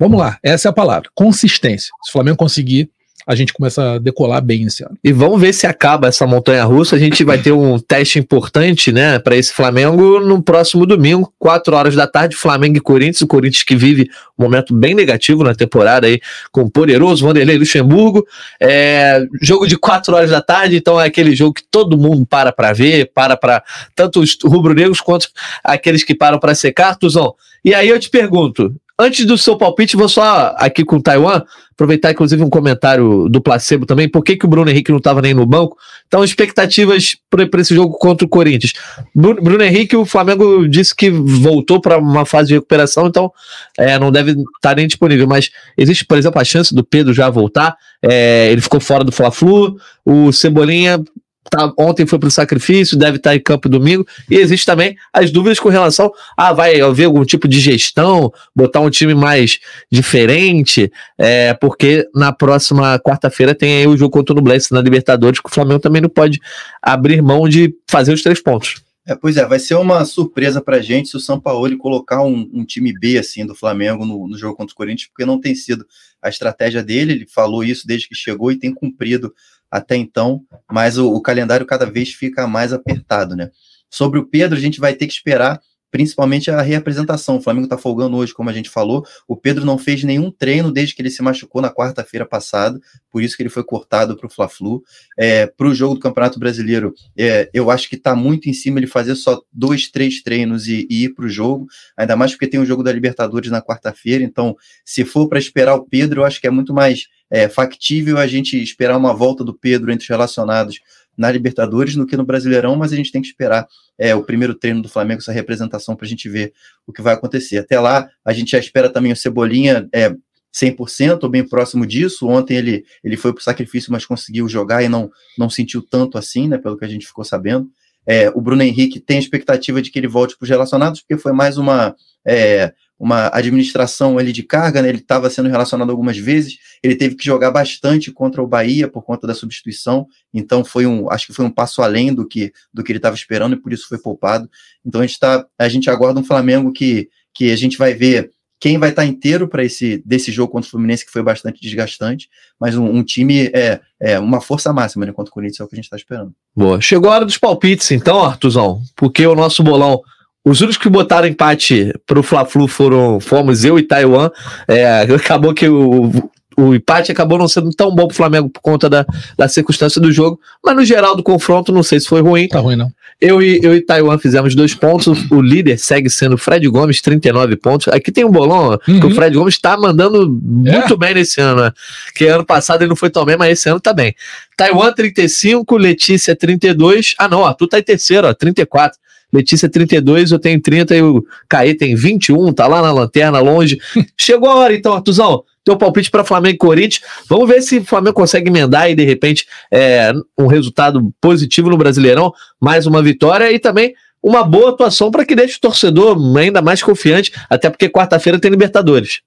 [0.00, 1.92] Vamos lá, essa é a palavra: consistência.
[2.02, 2.90] Se o Flamengo conseguir
[3.26, 4.98] a gente começa a decolar bem esse ano.
[5.04, 6.96] E vamos ver se acaba essa montanha russa.
[6.96, 11.76] A gente vai ter um teste importante, né, para esse Flamengo no próximo domingo, 4
[11.76, 13.20] horas da tarde, Flamengo e Corinthians.
[13.20, 16.20] O Corinthians que vive um momento bem negativo na temporada aí,
[16.50, 18.26] com o poderoso Vanderlei Luxemburgo.
[18.60, 22.50] É, jogo de 4 horas da tarde, então é aquele jogo que todo mundo para
[22.50, 23.62] para ver, para para
[23.94, 25.28] tanto os rubro-negros quanto
[25.62, 27.34] aqueles que param para secar, Tuzão.
[27.64, 31.42] E aí eu te pergunto, Antes do seu palpite, vou só aqui com Taiwan,
[31.72, 34.06] aproveitar inclusive um comentário do placebo também.
[34.06, 35.78] Por que, que o Bruno Henrique não estava nem no banco?
[36.06, 38.74] Então, expectativas para esse jogo contra o Corinthians.
[39.14, 43.32] Bruno, Bruno, Henrique, o Flamengo disse que voltou para uma fase de recuperação, então
[43.78, 45.26] é, não deve estar tá nem disponível.
[45.26, 47.74] Mas existe, por exemplo, a chance do Pedro já voltar.
[48.02, 49.78] É, ele ficou fora do Fla-Flu.
[50.04, 51.02] O Cebolinha
[51.48, 54.96] tá, ontem foi para o sacrifício, deve estar tá em campo domingo, e existe também
[55.12, 59.58] as dúvidas com relação a vai haver algum tipo de gestão, botar um time mais
[59.90, 65.40] diferente, é, porque na próxima quarta-feira tem aí o jogo contra o Nublense na Libertadores,
[65.40, 66.40] que o Flamengo também não pode
[66.82, 68.82] abrir mão de fazer os três pontos.
[69.06, 72.48] É, pois é, vai ser uma surpresa pra gente se o São Paulo colocar um,
[72.52, 75.54] um time B assim do Flamengo no, no, jogo contra o Corinthians, porque não tem
[75.54, 75.86] sido
[76.22, 79.34] a estratégia dele, ele falou isso desde que chegou e tem cumprido
[79.70, 83.50] até então, mas o, o calendário cada vez fica mais apertado, né?
[83.88, 85.60] Sobre o Pedro, a gente vai ter que esperar
[85.90, 87.36] principalmente a reapresentação.
[87.36, 89.04] O Flamengo está folgando hoje, como a gente falou.
[89.26, 92.80] O Pedro não fez nenhum treino desde que ele se machucou na quarta-feira passada,
[93.10, 94.82] por isso que ele foi cortado para o Fla-Flu.
[95.18, 98.78] É, para o jogo do Campeonato Brasileiro, é, eu acho que está muito em cima
[98.78, 101.66] ele fazer só dois, três treinos e, e ir para o jogo,
[101.96, 104.22] ainda mais porque tem o jogo da Libertadores na quarta-feira.
[104.22, 108.18] Então, se for para esperar o Pedro, eu acho que é muito mais é, factível
[108.18, 110.80] a gente esperar uma volta do Pedro entre os relacionados
[111.20, 113.68] na Libertadores do que no Brasileirão, mas a gente tem que esperar
[113.98, 116.54] é, o primeiro treino do Flamengo, essa representação, para a gente ver
[116.86, 117.58] o que vai acontecer.
[117.58, 120.16] Até lá, a gente já espera também o Cebolinha é,
[120.50, 122.26] 100% ou bem próximo disso.
[122.26, 126.16] Ontem ele, ele foi para o sacrifício, mas conseguiu jogar e não, não sentiu tanto
[126.16, 127.68] assim, né, pelo que a gente ficou sabendo.
[128.06, 131.20] É, o Bruno Henrique tem a expectativa de que ele volte para os relacionados, porque
[131.20, 131.94] foi mais uma,
[132.26, 134.90] é, uma administração ali de carga, né?
[134.90, 139.02] ele estava sendo relacionado algumas vezes, ele teve que jogar bastante contra o Bahia por
[139.02, 142.84] conta da substituição, então foi um, acho que foi um passo além do que, do
[142.84, 144.50] que ele estava esperando e por isso foi poupado.
[144.84, 148.30] Então a gente tá, a gente aguarda um Flamengo que, que a gente vai ver
[148.60, 151.62] quem vai estar tá inteiro para esse desse jogo contra o Fluminense que foi bastante
[151.62, 152.28] desgastante,
[152.60, 155.66] mas um, um time é, é uma força máxima né, contra o Corinthians é o
[155.68, 156.34] que a gente está esperando.
[156.54, 160.02] Boa, chegou a hora dos palpites então, Artuzão, porque o nosso bolão
[160.44, 164.30] os únicos que botaram empate pro Fla-Flu foram fomos eu e Taiwan.
[164.66, 166.10] É, acabou que o,
[166.56, 169.04] o empate acabou não sendo tão bom pro Flamengo por conta da,
[169.36, 172.48] da circunstância do jogo, mas no geral do confronto, não sei se foi ruim.
[172.48, 172.90] Tá ruim, não.
[173.20, 175.30] Eu e, eu e Taiwan fizemos dois pontos.
[175.30, 177.88] O líder segue sendo Fred Gomes, 39 pontos.
[177.88, 179.00] Aqui tem um bolão, uhum.
[179.00, 180.96] que o Fred Gomes está mandando muito é.
[180.96, 181.72] bem nesse ano, né?
[182.14, 184.14] Que ano passado ele não foi tão bem, mas esse ano tá bem.
[184.56, 187.14] Taiwan 35, Letícia 32.
[187.18, 188.98] Ah, não, tu tá em terceiro, ó, 34.
[189.32, 193.78] Letícia 32, eu tenho 30 e o Caí tem 21, tá lá na lanterna, longe.
[194.18, 197.02] Chegou a hora então, Artuzão, teu palpite para Flamengo e Corinthians.
[197.28, 201.76] Vamos ver se o Flamengo consegue emendar e de repente é, um resultado positivo no
[201.76, 206.60] Brasileirão, mais uma vitória e também uma boa atuação para que deixe o torcedor ainda
[206.60, 209.20] mais confiante, até porque quarta-feira tem Libertadores.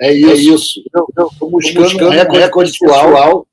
[0.00, 0.80] É isso.
[0.80, 3.46] Estou buscando, buscando um recorde atual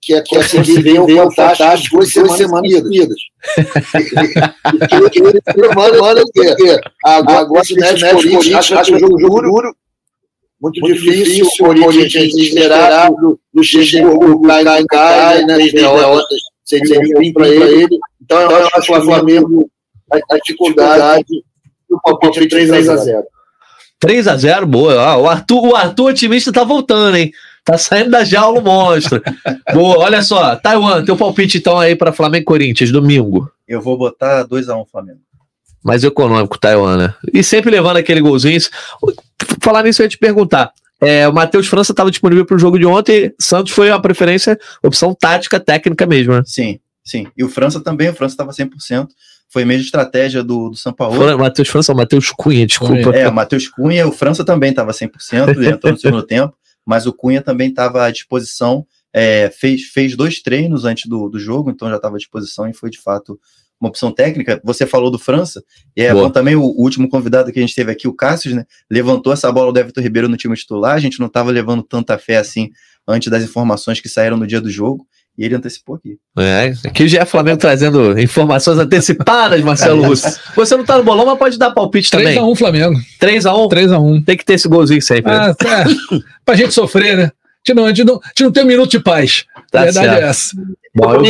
[0.00, 3.18] que é conseguir ver o Fantástico duas semanas seguidas.
[7.04, 9.74] Agora, se mete o Corinthians, acha que o jogo duro,
[10.60, 17.48] muito difícil, o Corinthians esperar do Luxemburgo cai, cai, né, as derrotas seria ruim para
[17.48, 17.98] ele.
[18.22, 19.70] Então, eu acho que o Flamengo,
[20.12, 21.44] a dificuldade,
[21.90, 23.24] o palpite 3 a 0
[24.00, 25.16] 3 a 0 boa.
[25.16, 27.32] o Arthur, o Arthur otimista tá voltando, hein?
[27.68, 29.22] Tá saindo da jaula o monstro.
[29.74, 30.56] Boa, olha só.
[30.56, 33.52] Taiwan, teu palpite então aí para Flamengo e Corinthians, domingo.
[33.68, 35.18] Eu vou botar 2x1 um, Flamengo.
[35.84, 37.14] mais econômico, Taiwan, né?
[37.30, 38.58] E sempre levando aquele golzinho.
[39.60, 40.72] Falar nisso, eu ia te perguntar.
[40.98, 43.34] É, o Matheus França estava disponível para o jogo de ontem.
[43.38, 46.42] Santos foi a preferência, opção tática, técnica mesmo, né?
[46.46, 47.26] Sim, sim.
[47.36, 49.08] E o França também, o França estava 100%.
[49.50, 51.36] Foi mesmo estratégia do, do São Paulo.
[51.36, 53.14] Matheus França, Matheus Cunha, desculpa.
[53.14, 56.54] É, o Matheus Cunha, o França também estava 100%, ele entrou no segundo tempo,
[56.88, 58.86] mas o Cunha também estava à disposição.
[59.12, 62.72] É, fez, fez dois treinos antes do, do jogo, então já estava à disposição e
[62.72, 63.38] foi de fato
[63.78, 64.58] uma opção técnica.
[64.64, 65.62] Você falou do França,
[65.94, 68.56] e é bom também o, o, último convidado que a gente teve aqui, o Cássio,
[68.56, 68.64] né?
[68.90, 70.94] Levantou essa bola do Everton Ribeiro no time titular.
[70.94, 72.70] A gente não estava levando tanta fé assim
[73.06, 75.06] antes das informações que saíram no dia do jogo.
[75.38, 76.18] E ele antecipou aqui.
[76.36, 80.36] É, aqui já é Flamengo trazendo informações antecipadas, Marcelo Russo.
[80.56, 82.36] Você não tá no bolão, mas pode dar palpite também.
[82.36, 83.00] 3x1 Flamengo.
[83.20, 83.68] 3x1?
[83.68, 84.24] 3x1.
[84.24, 85.30] Tem que ter esse golzinho sempre.
[85.30, 85.84] Ah, é.
[86.44, 87.24] pra gente sofrer, né?
[87.24, 89.44] A gente não, a gente não, a gente não tem um minuto de paz.
[89.70, 90.22] Tá a verdade certo.
[90.22, 90.56] é essa.
[90.96, 91.24] Bom, eu,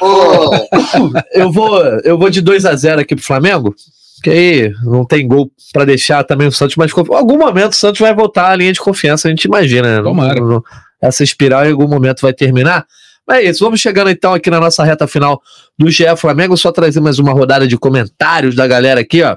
[0.00, 1.12] vou...
[1.34, 3.74] eu vou eu vou de 2 a 0 aqui pro Flamengo.
[4.22, 7.14] Que aí não tem gol para deixar também o Santos mais confiante.
[7.14, 9.96] Em algum momento o Santos vai voltar à linha de confiança, a gente imagina.
[9.96, 10.02] Né?
[10.02, 10.40] Tomara.
[10.40, 10.64] Não, não,
[11.04, 12.86] essa espiral em algum momento vai terminar.
[13.26, 15.40] Mas é isso, vamos chegando então aqui na nossa reta final
[15.78, 16.56] do GE Flamengo.
[16.56, 19.36] Só trazer mais uma rodada de comentários da galera aqui, ó.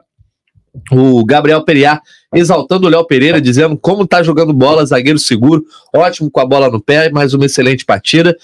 [0.92, 2.02] O Gabriel Periar
[2.34, 5.64] exaltando o Léo Pereira, dizendo como tá jogando bola, zagueiro seguro,
[5.96, 8.36] ótimo com a bola no pé, mais uma excelente partida.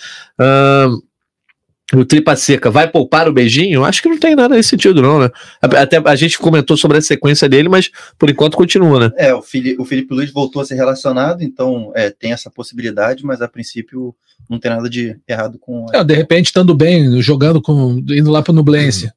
[1.92, 3.84] O Tripa Seca vai poupar o beijinho?
[3.84, 5.30] Acho que não tem nada nesse sentido, não, né?
[5.62, 9.12] Até a gente comentou sobre a sequência dele, mas por enquanto continua, né?
[9.18, 13.26] É, o Felipe, o Felipe Luiz voltou a ser relacionado, então é, tem essa possibilidade,
[13.26, 14.16] mas a princípio
[14.50, 15.86] não tem nada de errado com.
[15.94, 18.02] É, de repente, estando bem, jogando com.
[18.10, 19.06] indo lá para o Nublense.
[19.06, 19.12] Uhum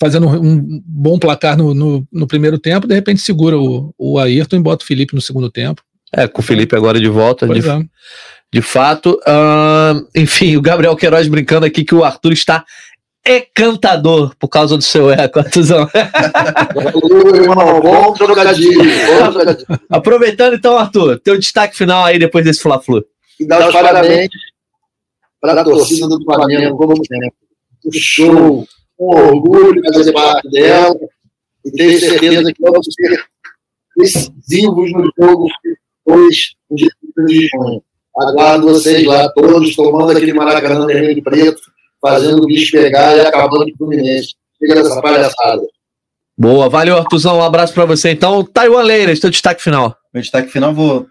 [0.00, 4.56] fazendo um bom placar no, no, no, primeiro tempo, de repente segura o, o Ayrton
[4.56, 5.82] e bota o Felipe no segundo tempo.
[6.12, 7.82] É, com o Felipe agora de volta, de, é.
[8.54, 9.18] De fato.
[9.26, 12.64] Uh, enfim, o Gabriel Queiroz brincando aqui que o Arthur está
[13.26, 15.90] encantador por causa do seu eco, Artuzão.
[19.90, 23.04] Aproveitando então, Arthur, teu destaque final aí depois desse Fla-Flu.
[23.40, 24.30] E dar os parabéns
[25.40, 27.32] para a torcida do Flamengo, como sempre.
[27.84, 28.64] O show,
[29.00, 30.94] um orgulho de fazer parte dela
[31.64, 33.20] e tenho certeza que vamos ser
[33.96, 35.48] decisivos no jogo
[36.06, 36.88] depois de
[37.48, 37.82] junho.
[38.16, 41.60] Aguardo vocês lá, todos tomando aquele Maracanã vermelho e preto,
[42.00, 44.34] fazendo o bicho pegar e acabando com o Fluminense.
[44.58, 45.62] Fica dessa palhaçada.
[46.36, 47.38] Boa, valeu, Artuzão.
[47.38, 48.10] Um abraço para você.
[48.10, 49.96] Então, Taiwan Leiras, teu destaque final.
[50.12, 51.06] Meu destaque final, vou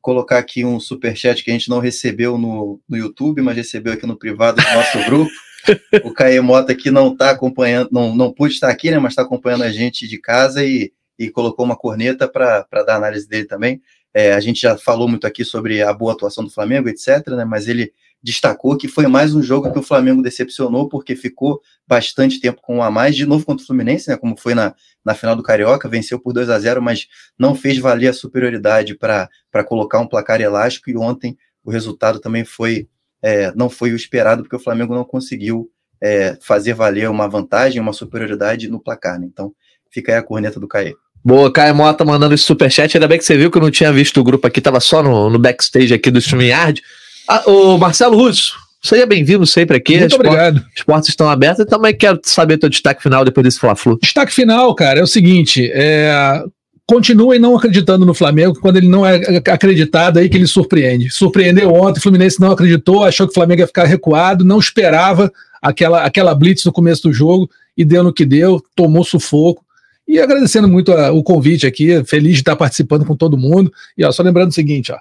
[0.00, 3.92] colocar aqui um super chat que a gente não recebeu no, no YouTube, mas recebeu
[3.92, 5.30] aqui no privado do nosso grupo
[6.04, 9.22] o Caê Mota aqui não está acompanhando, não, não pôde estar aqui, né, mas está
[9.22, 13.46] acompanhando a gente de casa e, e colocou uma corneta para dar a análise dele
[13.46, 13.80] também.
[14.18, 17.44] É, a gente já falou muito aqui sobre a boa atuação do Flamengo, etc., né,
[17.44, 22.40] mas ele destacou que foi mais um jogo que o Flamengo decepcionou, porque ficou bastante
[22.40, 25.14] tempo com um a mais, de novo contra o Fluminense, né, como foi na, na
[25.14, 27.06] final do Carioca, venceu por 2 a 0 mas
[27.38, 29.28] não fez valer a superioridade para
[29.64, 32.88] colocar um placar elástico, e ontem o resultado também foi
[33.22, 35.70] é, não foi o esperado, porque o Flamengo não conseguiu
[36.02, 39.20] é, fazer valer uma vantagem, uma superioridade no placar.
[39.20, 39.26] Né?
[39.26, 39.54] Então,
[39.92, 40.94] fica aí a corneta do Caê.
[41.24, 42.96] Boa, Caio Mota mandando esse superchat.
[42.96, 45.02] Ainda bem que você viu que eu não tinha visto o grupo aqui, tava só
[45.02, 46.82] no, no backstage aqui do StreamYard.
[47.28, 49.98] Ah, o Marcelo Russo, seja bem-vindo sempre aqui.
[49.98, 50.64] Muito obrigado.
[50.76, 53.98] Os portas estão abertas e também quero saber teu destaque final depois desse Fla-Flu.
[54.00, 56.42] Destaque final, cara, é o seguinte: é,
[56.86, 61.10] continuem não acreditando no Flamengo, quando ele não é acreditado, aí que ele surpreende.
[61.10, 65.30] Surpreendeu ontem, o Fluminense não acreditou, achou que o Flamengo ia ficar recuado, não esperava
[65.60, 69.62] aquela, aquela blitz no começo do jogo e deu no que deu, tomou sufoco.
[70.08, 73.70] E agradecendo muito a, o convite aqui, feliz de estar participando com todo mundo.
[73.96, 74.96] E ó, só lembrando o seguinte, ó.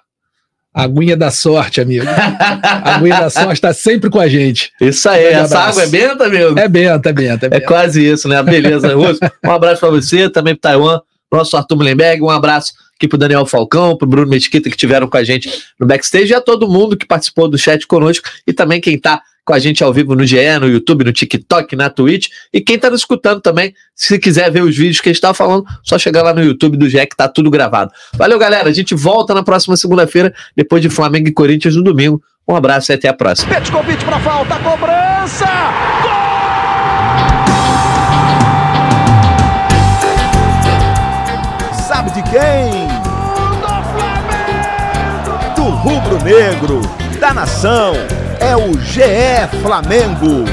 [0.74, 2.06] A aguinha da sorte, amigo.
[2.06, 4.72] A aguinha da sorte está sempre com a gente.
[4.80, 6.60] Isso aí, um essa água é benta, amigo?
[6.60, 7.46] É benta, é benta.
[7.46, 7.56] É, benta.
[7.56, 8.44] é quase isso, né?
[8.44, 9.20] Beleza, Russo.
[9.44, 11.00] Um abraço para você, também para Taiwan
[11.32, 15.18] nosso Arthur Mullenberg, um abraço aqui pro Daniel Falcão, pro Bruno Mesquita, que tiveram com
[15.18, 18.82] a gente no backstage, e a todo mundo que participou do chat conosco, e também
[18.82, 22.28] quem tá com a gente ao vivo no GE, no YouTube, no TikTok, na Twitch,
[22.52, 25.34] e quem tá nos escutando também, se quiser ver os vídeos que a gente tá
[25.34, 27.90] falando, só chegar lá no YouTube do GE que tá tudo gravado.
[28.16, 32.22] Valeu, galera, a gente volta na próxima segunda-feira, depois de Flamengo e Corinthians no domingo.
[32.46, 33.54] Um abraço e até a próxima.
[33.54, 35.48] Pede convite pra falta, cobrança!
[36.02, 36.28] Gol!
[42.14, 42.88] de quem?
[45.56, 46.82] Do rubro-negro,
[47.20, 47.94] da nação,
[48.40, 49.02] é o GE
[49.62, 50.46] Flamengo.